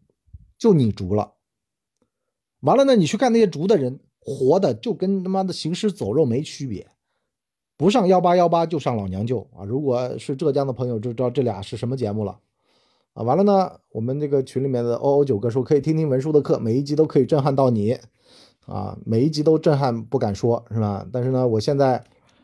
[0.58, 1.36] 就你逐了。
[2.62, 6.90] 完了呢，你去看那些逐的人，活的就跟他妈的行尸走肉没区别，
[7.78, 9.64] 不上幺八幺八就上老娘舅啊！
[9.64, 12.38] 如果是浙江的朋友就知道这俩是什么节目了
[13.14, 13.24] 啊！
[13.24, 17.98] 完了呢，我们这个群里面的欧欧九哥说可以听听文书的课，每一集都可以震撼到你
[18.66, 18.98] 啊！
[19.06, 21.08] 每一集都震撼不敢说是吧？
[21.12, 22.04] 但是呢，我现在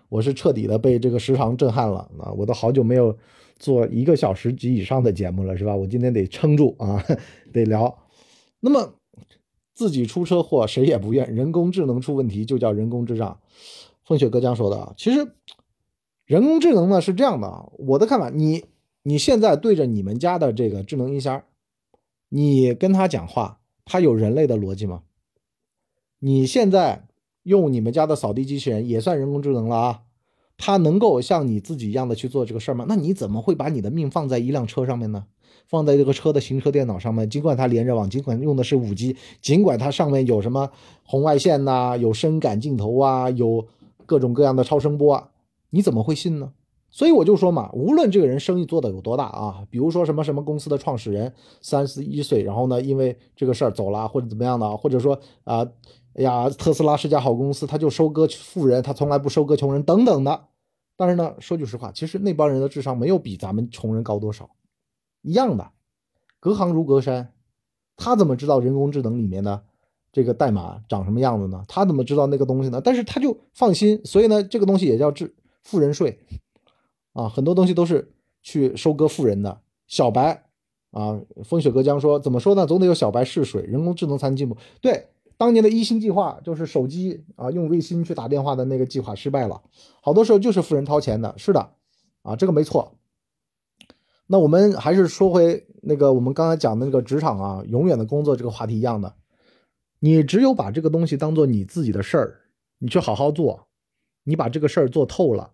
[0.10, 2.32] 我是彻底的被这个时长震撼了啊！
[2.38, 3.18] 我都好久没有。
[3.60, 5.76] 做一个小时及以上的节目了，是吧？
[5.76, 7.04] 我今天得撑住啊，
[7.52, 7.94] 得聊。
[8.62, 8.94] 那么
[9.74, 13.38] 自己出车祸谁也不愿，人工智能出问题就叫人工智障。
[14.06, 14.94] 风雪哥这样说的。
[14.96, 15.34] 其实
[16.26, 18.64] 人工智能呢是这样的，我的看法，你
[19.10, 21.42] 你现在对着你们家的这个智能音箱，
[22.30, 25.02] 你跟他讲话，他有人类的逻辑吗？
[26.20, 27.08] 你现在
[27.42, 30.02] 用你们家的扫地机器人也算人工智能了啊。
[30.58, 32.86] 他能够像你自己一样的去做这个事儿吗？
[32.88, 35.26] 那你怎么会把你的命放在一辆车上面呢？
[35.66, 40.70] 放在这个车的行车电脑上面，尽管它连着网，尽管用的是五 G，尽管它上面有什么
[41.04, 43.66] 红外线呐，有深感镜头啊，有
[44.06, 45.32] 各种各样的超声波啊，
[45.72, 46.54] 你怎么会信呢？
[46.92, 55.68] 所以我就说嘛，无论这个人生意做的有多大啊，比如说什么什么公司的创始人三十一岁，然后呢因为这个事儿走了或者怎么样的，或者说啊。
[56.16, 60.48] 哎呀，特斯拉是家好公司，他就收割富人，他从来不收割穷人，等等的。
[60.98, 64.50] 但是呢，说句实话，其实那帮人的智商没有比咱们穷人高多少，
[65.22, 65.70] 一样的，
[66.40, 67.32] 隔行如隔山。
[67.96, 69.64] 他怎么知道人工智能里面的
[70.12, 71.64] 这个代码长什么样子呢？
[71.68, 72.82] 他怎么知道那个东西呢？
[72.84, 76.20] 但是他就放心，所以呢，这个东西也叫智富人税
[77.20, 79.62] 啊，很多东西都是去收割富人的。
[79.88, 80.46] 小白
[80.92, 82.66] 啊，风雪隔江说，怎么说呢？
[82.66, 84.56] 总得有小白试水，人工智能才能进步。
[84.82, 85.08] 对。
[85.38, 89.62] 当年的一星计划就是手机啊，用卫星去打电话的那个计划失败了，
[90.02, 91.72] 好多时候就是富人掏钱的，是的，
[92.24, 92.92] 啊，这个没错。
[94.28, 99.16] 那我们还是说回那个我们刚才讲的那个职场啊，永远的工作这个话题一样的，
[100.02, 102.42] 你只有把这个东西当做你自己的事儿，
[102.80, 103.66] 你去好好做，
[104.26, 105.54] 你把这个事儿做透了。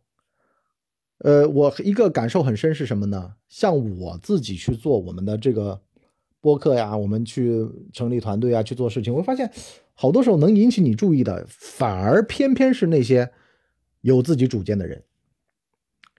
[1.20, 3.36] 呃，我一个感受很深是什么呢？
[3.48, 5.82] 像我自己去做我们的这个。
[6.42, 9.52] 播客呀，我们去成立团队啊，去做事情，我会发现，
[9.96, 13.32] 好多时候能引起你注意的，反而偏偏是那些
[14.02, 15.04] 有自己主见的人。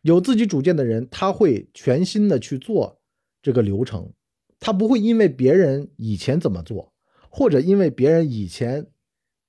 [0.02, 2.98] 有自己主见的人，他会全心的去做
[3.40, 4.12] 这个流程，
[4.58, 6.92] 他不会因为别人以前怎么做，
[7.30, 8.84] 或者因为别人以前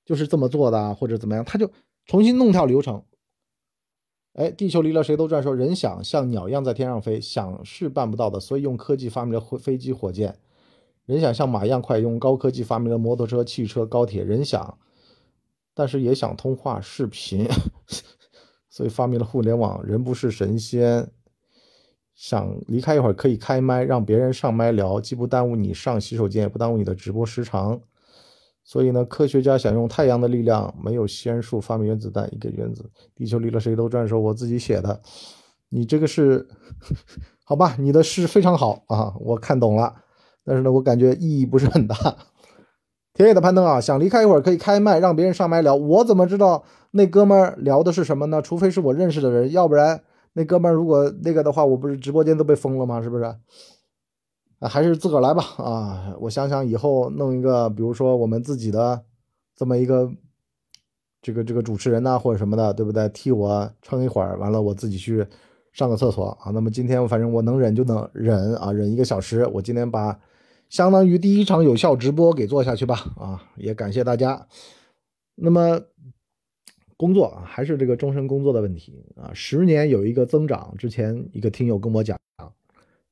[0.04, 1.68] 就是这么做的，或者怎么样，他就
[2.06, 3.02] 重新弄套流程。
[4.38, 10.38] 哎，地球离了谁都转，说人想像鸟一样在天上飞，想是办不到的，所以用科技发明了飞机、火箭。
[11.06, 14.22] 人想像马一样快，用高科技发明了摩托车、汽车、高铁。
[14.22, 14.78] 人想，
[15.74, 17.48] 但是也想通话、视频，
[18.70, 19.84] 所以发明了互联网。
[19.84, 21.10] 人不是神仙，
[22.14, 27.80] 想离开一会儿可以开麦，让别人上麦聊，既不耽误你上洗手间，也不耽误你的直播时长。
[28.70, 32.84] 所以呢，科学家想用太阳的力量，没有仙术，发明原子弹，一个原子。
[33.16, 35.00] 地球离了谁都转，说我自己写的。
[35.70, 36.46] 你这个是
[37.44, 37.76] 好吧？
[37.78, 39.94] 你的诗非常好啊，我看懂了。
[40.44, 41.96] 但是呢，我感觉意义不是很大。
[43.14, 45.74] 田野的攀登啊，想离开一会儿可以开麦，让别人上麦聊。
[45.74, 48.42] 我怎么知道那哥们儿聊的是什么呢？
[48.42, 50.02] 除非是我认识的人，要不然
[50.34, 53.00] 那哥们儿如果那个的话，我不是直播间都被封了吗？
[53.00, 53.34] 是不是？
[54.58, 55.42] 啊，还是自个儿来吧。
[55.58, 59.04] 啊，我想想以后弄一个，比如说我们自己的
[59.54, 60.10] 这么一个
[61.22, 63.08] 这个这个主持人呐，或者什么的，对不对？
[63.10, 65.26] 替我撑一会儿，完了我自己去
[65.72, 66.50] 上个厕所啊。
[66.50, 69.46] 那么今天反正我能忍就能忍啊，忍一个小时。
[69.46, 70.18] 我今天把
[70.68, 72.96] 相当于第一场有效直播给做下去吧。
[73.16, 74.46] 啊，也感谢大家。
[75.34, 75.80] 那么。
[77.00, 79.30] 工作啊，还是这个终身工作的问题啊。
[79.32, 82.18] 十年有一个增长，之前一个听友跟我讲，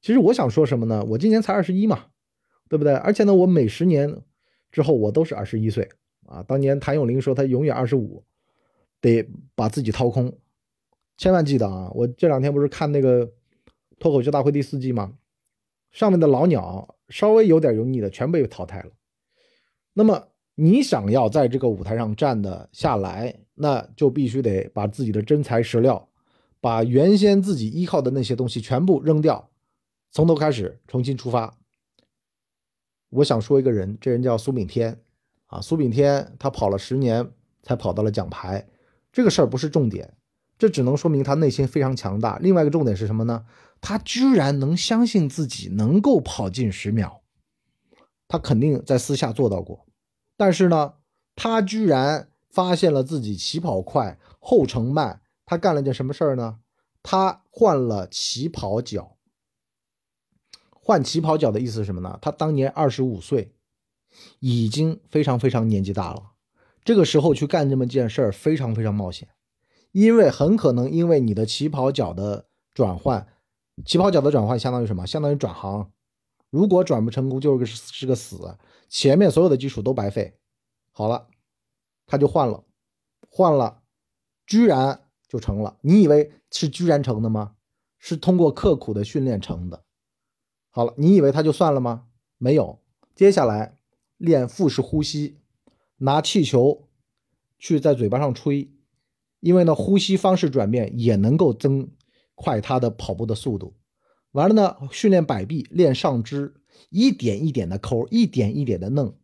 [0.00, 1.04] 其实我想说什么呢？
[1.04, 2.06] 我今年才二十一嘛，
[2.68, 2.94] 对不对？
[2.94, 4.22] 而且呢，我每十年
[4.70, 5.88] 之后我都是二十一岁
[6.26, 6.42] 啊。
[6.42, 8.24] 当年谭咏麟说他永远二十五，
[9.00, 10.32] 得把自己掏空，
[11.16, 11.90] 千万记得啊！
[11.94, 13.30] 我这两天不是看那个
[13.98, 15.14] 脱口秀大会第四季吗？
[15.90, 18.90] 上面的老鸟稍微有点油腻的全被淘汰了。
[19.94, 23.34] 那么你想要在这个舞台上站得下来？
[23.58, 26.06] 那就必须得把自己的真材实料，
[26.60, 29.48] 把原先自己依靠的那些东西全部扔掉，
[30.16, 31.58] 从头开始重新出发。
[33.10, 34.98] 我想说一个人，这人叫苏炳添
[35.44, 37.30] 啊，苏炳添他跑了十年
[37.62, 38.66] 才跑到了奖牌，
[39.12, 40.16] 这个事儿不是重点，
[40.56, 42.38] 这只能说明他内心非常强大。
[42.38, 43.44] 另外一个重点是什么呢？
[43.82, 47.20] 他居然能相信自己能够跑进十秒，
[48.26, 49.84] 他肯定在私下做到过，
[50.38, 50.94] 但是呢，
[51.34, 52.30] 他居然。
[52.48, 56.60] 发现了自己起跑快，后程慢，他干了件什么事儿呢？
[57.02, 59.15] 他换了起跑脚。
[60.86, 62.16] 换起跑脚的意思是什么呢？
[62.22, 63.52] 他当年二十五岁，
[64.38, 66.34] 已经非常非常年纪大了。
[66.84, 69.28] 这个时候去干这么件事儿，非常非常冒险，
[69.90, 73.26] 因为很可能因为你的起跑脚的转换，
[73.84, 75.04] 起跑脚的转换相当于什么？
[75.04, 75.90] 相当于转行。
[76.50, 78.56] 如果转不成功，就是个是个死，
[78.88, 80.38] 前面所有的基础都白费。
[80.92, 81.26] 好了。
[82.06, 82.62] 他就换了，
[83.28, 83.82] 换了，
[84.46, 85.76] 居然就成了。
[85.80, 87.56] 你以为是居然成的吗？
[87.98, 89.82] 是通过刻苦的训练成的。
[90.76, 92.04] 好了，你以为他就算了吗？
[92.36, 92.80] 没有，
[93.14, 93.78] 接下来
[94.18, 95.38] 练腹式呼吸，
[95.96, 96.86] 拿气球
[97.58, 98.70] 去在嘴巴上吹，
[99.40, 101.88] 因为呢，呼吸方式转变也能够增
[102.34, 103.72] 快他的跑步的速度。
[104.32, 106.52] 完了呢，训练摆臂，练上肢，
[106.90, 109.16] 一点一点的抠，一点一点的弄，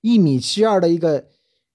[0.00, 1.26] 一米七二的一个。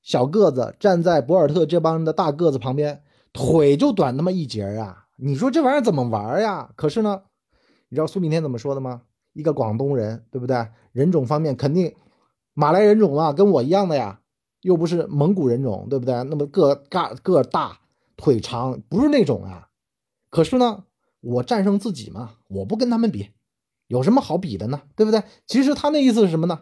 [0.01, 5.05] 小个子站在博尔特这帮人的大个子旁边，腿就短那么一截啊！
[5.17, 6.71] 你说这玩意儿怎么玩呀？
[6.75, 7.21] 可是呢，
[7.89, 9.03] 你知道苏炳添怎么说的吗？
[9.39, 10.67] 一个广东人，对不对？
[10.91, 11.93] 人种方面肯定
[12.53, 14.19] 马来人种嘛，跟我一样的呀，
[14.61, 16.13] 又不是蒙古人种，对不对？
[16.25, 17.79] 那么个个个大
[18.17, 19.69] 腿长，不是那种啊。
[20.29, 20.83] 可是呢，
[21.21, 23.29] 我战胜自己嘛，我不跟他们比，
[23.87, 24.81] 有什么好比的呢？
[24.95, 25.23] 对不对？
[25.47, 26.61] 其实他那意思是什么呢？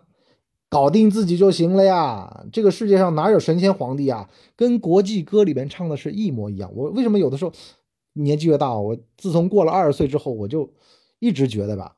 [0.69, 2.45] 搞定自己就行了呀！
[2.51, 4.29] 这个世界上哪有神仙皇帝啊？
[4.57, 6.69] 跟国际歌里面唱的是一模一样。
[6.75, 7.53] 我为什么有的时候
[8.13, 10.69] 年纪越大，我自从过了二十岁之后，我就
[11.19, 11.95] 一直觉得吧，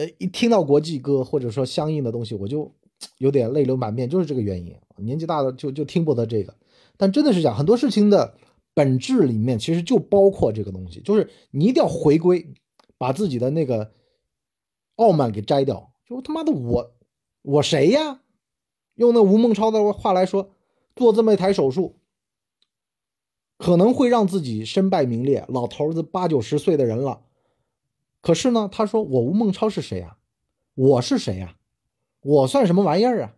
[0.00, 2.74] 呃，一听到国际歌或者说相应的东西，我就
[3.18, 4.74] 有点泪流满面，就是这个原因。
[4.96, 6.56] 年纪大了就就听不得这个。
[6.96, 8.34] 但真的是讲很多事情的
[8.72, 12.54] 本质里面，其实就包括这个东西，就是你一定要回归，
[12.96, 13.92] 把自己的那个
[14.96, 15.92] 傲慢给摘掉。
[16.06, 16.94] 就他妈的我，
[17.42, 18.22] 我谁呀？
[18.94, 20.54] 用那吴孟超的话来说，
[20.96, 21.96] 做这么一台手术，
[23.58, 25.44] 可能会让自己身败名裂。
[25.48, 27.20] 老头子八九十岁的人了，
[28.20, 30.16] 可是呢，他说我吴孟超是谁呀？
[30.74, 31.56] 我是谁呀？
[32.22, 33.36] 我算什么玩意儿啊？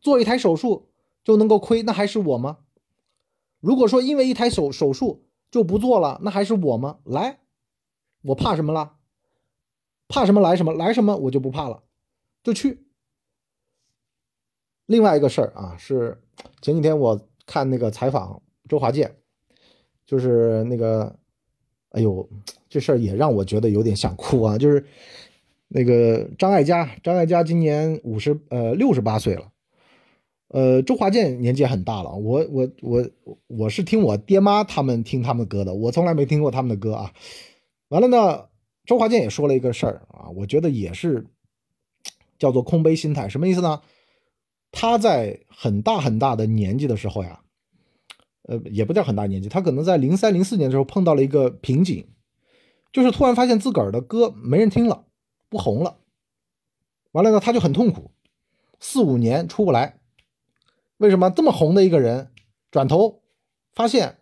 [0.00, 0.90] 做一台手术
[1.22, 2.58] 就能够亏，那还是我吗？
[3.60, 6.98] 如果说因为一台手手术就不做了，那还是我吗？
[7.04, 7.40] 来，
[8.22, 8.96] 我怕什么了？
[10.08, 11.84] 怕什么来什么来什么，我就不怕了，
[12.42, 12.86] 就去。
[14.86, 16.20] 另外一个事儿啊，是
[16.60, 19.16] 前几天我看那个采访周华健，
[20.04, 21.16] 就是那个，
[21.92, 22.28] 哎呦，
[22.68, 24.58] 这事儿也让我觉得有点想哭啊。
[24.58, 24.84] 就是
[25.68, 29.52] 那个张艾嘉，张艾嘉今年五十呃六十八岁了，
[30.48, 32.10] 呃，周华健年纪也很大了。
[32.14, 33.08] 我我我
[33.46, 37.12] 我是听我爹妈他们听他们的歌的，我从来没听过他们的歌啊。
[37.88, 38.46] 完了呢。
[38.84, 41.24] 周华健也说了一个事儿啊，我觉得也是
[42.36, 43.80] 叫做空杯心态，什么意思呢？
[44.72, 47.42] 他在很大很大的年纪的时候呀，
[48.42, 52.08] 呃，也不叫很大年纪，他可能在零三零四年的时候碰到了一个瓶颈，
[52.92, 55.04] 就是突然发现自个儿的歌没人听了，
[55.48, 55.98] 不红了。
[57.12, 58.10] 完了呢，他就很痛苦，
[58.80, 59.98] 四五年出不来。
[60.96, 62.30] 为什么这么红的一个人，
[62.70, 63.22] 转头
[63.72, 64.18] 发现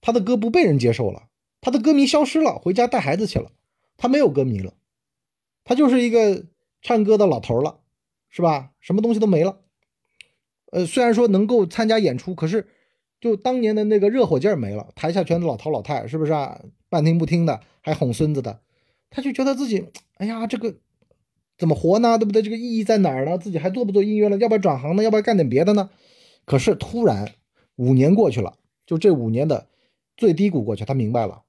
[0.00, 1.28] 他的歌不被人接受了，
[1.60, 3.50] 他的歌迷消失了，回家带孩子去了。
[3.96, 4.74] 他没有歌迷了，
[5.62, 6.46] 他就是一个
[6.80, 7.80] 唱歌的老头了，
[8.30, 8.72] 是吧？
[8.80, 9.60] 什么东西都没了。
[10.72, 12.66] 呃，虽然说能够参加演出，可是
[13.22, 16.60] 就当年的那个热火劲儿没了，台下全是老头老太，是不是啊？
[16.88, 18.58] 半听不听的，还哄孙子的，
[19.10, 20.74] 他就觉得自己，哎呀，这个
[21.56, 22.18] 怎么活呢？
[22.18, 22.42] 对不对？
[22.42, 23.38] 这个意义在哪儿呢？
[23.38, 24.36] 自己还做不做音乐了？
[24.38, 25.04] 要不要转行呢？
[25.04, 25.88] 要不要干点别的呢？
[26.44, 27.32] 可是突然
[27.76, 29.68] 五年过去了，就这五年的
[30.16, 31.42] 最低谷过去，他明白了，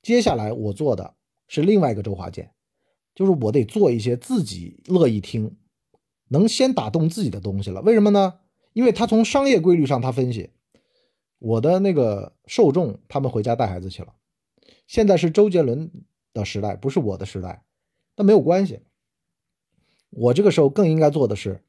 [0.00, 1.12] 接下来我做的
[1.46, 2.52] 是另外一个周华健，
[3.14, 5.54] 就是我得做一些自己乐意听，
[6.28, 7.82] 能先打动自己的东西了。
[7.82, 8.38] 为什么呢？
[8.72, 10.48] 因为他从商业规律上他分析。
[11.38, 14.14] 我的那个受众，他们回家带孩子去了。
[14.86, 15.90] 现在是周杰伦
[16.32, 17.64] 的时代，不是我的时代，
[18.16, 18.80] 那没有关系。
[20.10, 21.62] 我这个时候更应该做的是，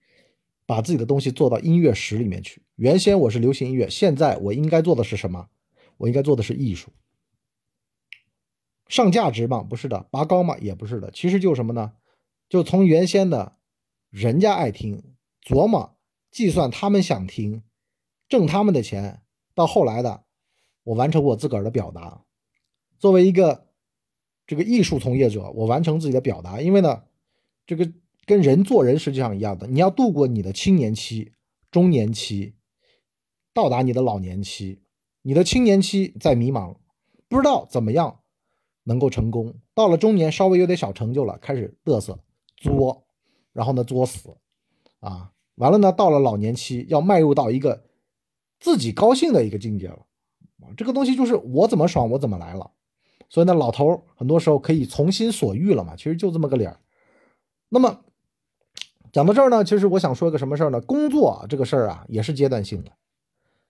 [0.65, 2.61] 把自己的东西做到音乐史里面去。
[2.75, 5.49] 原先我是流行音乐，现在我应该做的是什么？
[5.97, 6.91] 我应该做的是艺术，
[8.87, 9.63] 上价值嘛？
[9.63, 10.57] 不是的，拔高嘛？
[10.59, 11.09] 也不是的。
[11.11, 11.93] 其实就是什么呢？
[12.47, 13.57] 就从原先的
[14.11, 15.03] 人家爱听，
[15.43, 15.97] 琢磨
[16.29, 17.63] 计算他们想听，
[18.29, 19.23] 挣他们的钱。
[19.57, 20.23] 到后来的，
[20.83, 22.21] 我完成我自个儿的表达。
[22.99, 23.65] 作为一个
[24.45, 26.61] 这个艺术从业者，我完成自己的表达。
[26.61, 27.05] 因为呢，
[27.65, 27.91] 这个
[28.27, 31.33] 跟人做人实际上一样的，你要度过你的青年期、
[31.71, 32.53] 中年期，
[33.51, 34.83] 到达你的老年期。
[35.23, 36.77] 你的青年期在迷茫，
[37.27, 38.19] 不知道怎么样
[38.83, 39.55] 能够成功。
[39.73, 42.19] 到了中年，稍微有点小成就了，开始嘚瑟、
[42.57, 43.07] 作，
[43.53, 44.37] 然后呢作死，
[44.99, 47.86] 啊，完了呢，到了老年期，要迈入到一个。
[48.59, 49.99] 自己高兴的一个境界了，
[50.75, 52.71] 这个东西就是我怎么爽我怎么来了，
[53.29, 56.79] 所以呢，老头很多时候可以从心所欲了嘛，其实就这么个理儿。
[57.69, 58.01] 那么
[59.11, 60.81] 讲到这儿呢，其实我想说一个什么事儿呢？
[60.81, 62.91] 工作这个事儿啊，也是阶段性的，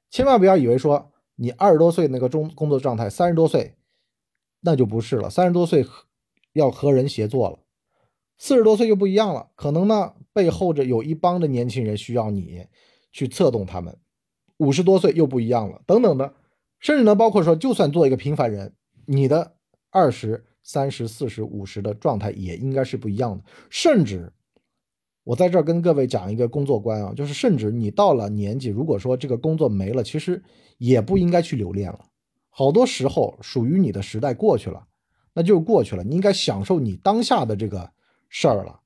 [0.10, 3.76] 千万不要以为说你二十多岁那个中工作状态，三十多岁
[4.62, 5.86] 那就不是了，三十多岁
[6.54, 7.60] 要和人协作了，
[8.38, 12.68] 四十多岁就不一样了，可能呢背后着有一帮的年轻人需要你
[13.12, 13.98] 去策动他们。
[14.58, 16.34] 五十多岁又不一样了，等等的，
[16.80, 18.74] 甚至呢，包括说，就算做一个平凡人，
[19.06, 19.54] 你的
[19.92, 23.44] 二十三十、四十五十的状态也应该是不一样的。
[23.70, 24.34] 甚至，
[25.24, 30.44] 我在这儿跟各位讲一个工作观啊，就是甚至你到了年纪，如果说这个工作没了，其实
[30.80, 32.00] 也不应该去留恋了。
[32.50, 34.88] 好多时候，属于你的时代过去了，
[35.34, 36.04] 那就过去了。
[36.04, 37.92] 你应该享受你当下的这个
[38.30, 38.80] 事儿了。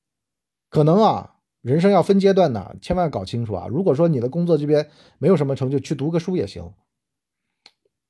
[0.70, 1.36] 可能啊。
[1.62, 3.68] 人生要分阶段的，千万搞清楚啊！
[3.68, 4.90] 如果说你的工作这边
[5.20, 6.74] 没有什么成就，去读个书也行，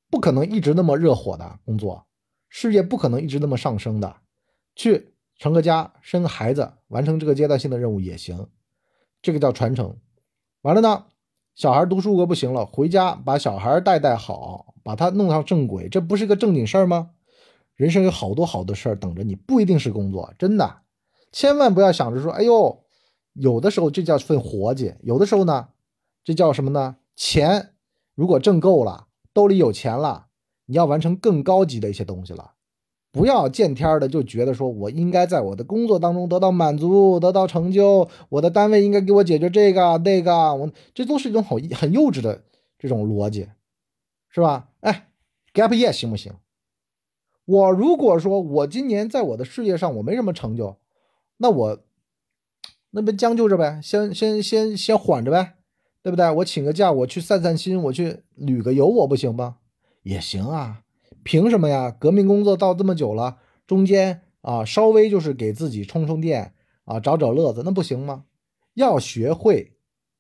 [0.10, 2.06] 不可能一直那么热火的工作，
[2.48, 4.16] 事业不可能一直那么上升的，
[4.74, 8.48] 去成个家、生个孩子，完成这个阶段性的任务也行，
[9.22, 9.98] 这个叫传承。
[10.62, 11.08] 完了呢，
[11.54, 17.10] 小孩读书如果不行了，回家把小孩带带好，把他弄上正轨，这不是个正经事儿吗？
[17.76, 20.84] 人生有好多好多事儿等着你，不一定是工作，真的，
[21.34, 22.86] 千万不要想着说，哎呦。
[23.34, 25.70] 有的时候这叫份活计，有的时候呢，
[26.24, 26.98] 这叫什么呢？
[27.16, 27.70] 钱
[28.14, 30.28] 如果挣够了，兜里有钱了，
[30.66, 32.54] 你要完成更高级的一些东西了。
[33.12, 42.44] 不要见天的就觉得说我应该在我的工作当中得到满足，得到成就，我的单位应该给我解决这个那个，我这都是一种好很幼稚的
[42.78, 43.48] 这种逻辑，
[44.30, 44.70] 是吧？
[44.82, 45.10] 哎
[45.54, 46.34] ，gap year 行不行？
[47.46, 50.78] 我如果说我今年在我的事业上我没什么成就，
[51.38, 51.80] 那我。
[52.92, 55.56] 那不将就着呗，先先先先缓着呗，
[56.04, 56.30] 对不对？
[56.30, 59.58] 我请个假，我去散散心，我去旅个游，我不行吗？
[60.04, 60.84] 也行啊，
[61.24, 61.90] 凭什么呀？
[61.90, 66.54] 革命工作到这么久了，中间啊，稍微就是给自己充充电
[66.86, 68.26] 啊，找找乐子，那不行吗？
[68.74, 69.74] 要学会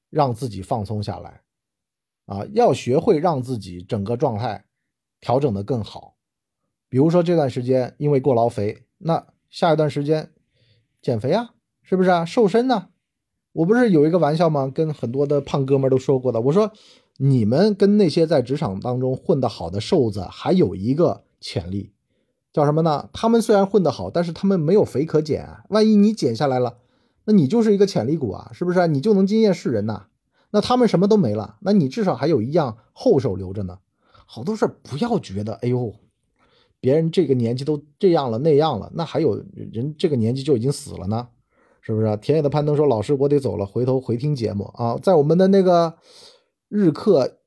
[0.09, 1.41] 让自己放松下来
[2.25, 4.65] 啊，要学会让自己整个状态
[5.19, 6.15] 调整的更好。
[6.87, 10.31] 比如说这段时间因为过劳肥，那下一段时间
[11.01, 11.55] 减肥啊。
[11.91, 12.23] 是不是啊？
[12.23, 12.87] 瘦身呢？
[13.51, 14.71] 我不是有一个玩笑吗？
[14.73, 16.39] 跟很多的胖哥们都说过的。
[16.39, 16.71] 我说，
[17.17, 21.91] 你们跟那些在职场当中混得好的瘦子还有一个潜力，
[22.53, 23.09] 叫什么呢？
[23.11, 25.45] 他们虽然混得好，但是他们没有肥可减。
[25.67, 26.77] 万一你减下来了，
[27.25, 28.87] 那你就是一个潜力股啊，是不是？
[28.87, 30.05] 你就能惊艳世人呐。
[30.51, 33.79] 那他们什么都没了，那你至少还有一样后手留着呢。
[34.25, 35.93] 好多事儿不要觉得，哎呦，
[36.79, 41.27] 别人这个年纪都这样了那样了，那还有人这个年纪就已经死了呢。
[41.83, 42.15] 是不是啊？
[42.15, 45.95] 田野的攀登说：“老师，我得走了，回头回听节目啊。”在我们的那个
[46.69, 47.39] 日课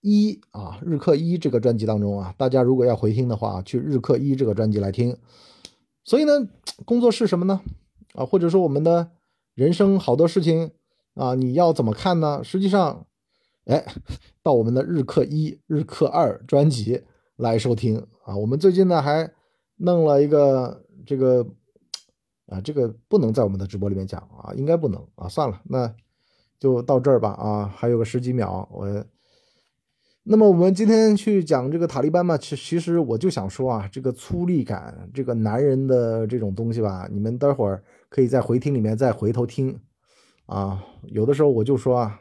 [0.00, 5.18] 一啊，日课一这个专辑当中啊，大家如果要回听的话，去日课一这个专辑来听。
[6.04, 6.48] 所以呢，
[6.86, 7.60] 工作是什么呢？
[8.14, 9.10] 啊，或者说我们的
[9.54, 10.70] 人生好多事情
[11.12, 12.42] 啊，你要怎么看呢？
[12.42, 13.06] 实际上，
[13.66, 13.84] 哎，
[14.42, 17.02] 到我们的日课一、日课二专辑
[17.36, 18.34] 来收听啊。
[18.34, 19.30] 我们最近呢还
[19.76, 21.46] 弄了一个这个。
[22.46, 25.92] 啊，这个不能在我们的直播里面讲啊，应该不能啊，算了，那
[26.58, 29.04] 就到这儿吧啊，还有个十几秒，我
[30.28, 39.78] 那么我们今天去讲这个塔利班嘛，其其实我就想说啊，这个粗粝感，这个男人的这种东西吧，你们待会儿可以在回听里面再回头听
[40.46, 40.84] 啊。
[41.02, 42.20] 有的时候我就说啊，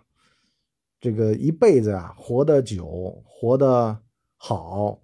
[0.99, 3.97] 这个一辈子啊，活得久，活得
[4.37, 5.01] 好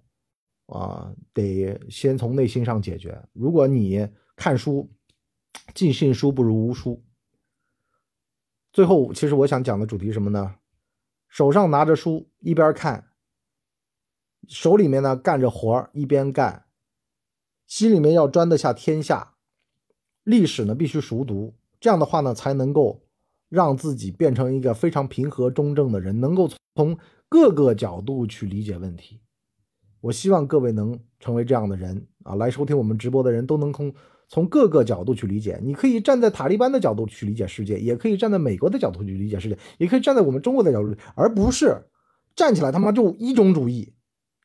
[0.66, 3.20] 啊，得先从内心上解决。
[3.32, 4.88] 如果你看书，
[5.74, 7.02] 尽信书不如无书。
[8.72, 10.56] 最后，其实我想讲的主题是什么呢？
[11.28, 13.08] 手上拿着书，一边看，
[14.48, 16.66] 手里面呢干着活一边干，
[17.66, 19.34] 心里面要装得下天下。
[20.24, 23.02] 历史呢必须熟读，这样的话呢才能够
[23.48, 26.98] 让自己变成一个非常平和中正的人，能够从
[27.28, 29.20] 各个角度去理解问题。
[30.00, 32.34] 我希望各位能成为这样的人啊！
[32.36, 33.94] 来收听我们直播的人都能从。
[34.32, 41.76] 从各个角度去理解，你可以站在塔利班的角度去理解世界，也可以站在美国的角度去理解世界，也可以站在我们中国的角度，而不是
[42.34, 43.92] 站起来他妈就一种主义，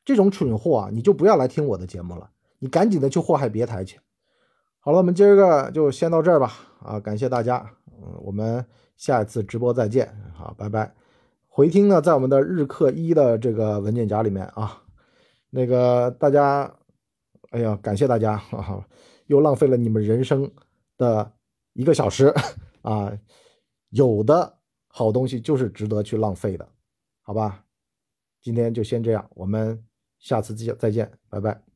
[0.04, 2.28] 这种蠢货啊，你就不要来听我的节目了，
[2.58, 3.98] 你赶紧的去祸害别台去。
[4.80, 8.62] 好了，我们今儿个就先到这儿吧，啊，感谢大家，嗯，我们
[8.98, 10.94] 下一次直播再见，好，拜拜。
[11.46, 14.82] 回听呢，在我们的日课一的这个文件夹里面啊，
[15.48, 16.74] 那个大家，
[17.52, 18.86] 哎呀，感谢大家，哈哈。
[19.28, 20.50] 又浪费了你们人生
[20.98, 21.32] 的
[21.72, 22.34] 一个小时
[22.82, 23.16] 啊！
[23.90, 24.58] 有的
[24.88, 26.68] 好东西就是值得去浪费的，
[27.22, 27.64] 好吧？
[28.42, 29.82] 今天就先这样，我们
[30.18, 31.67] 下次再再见，拜拜。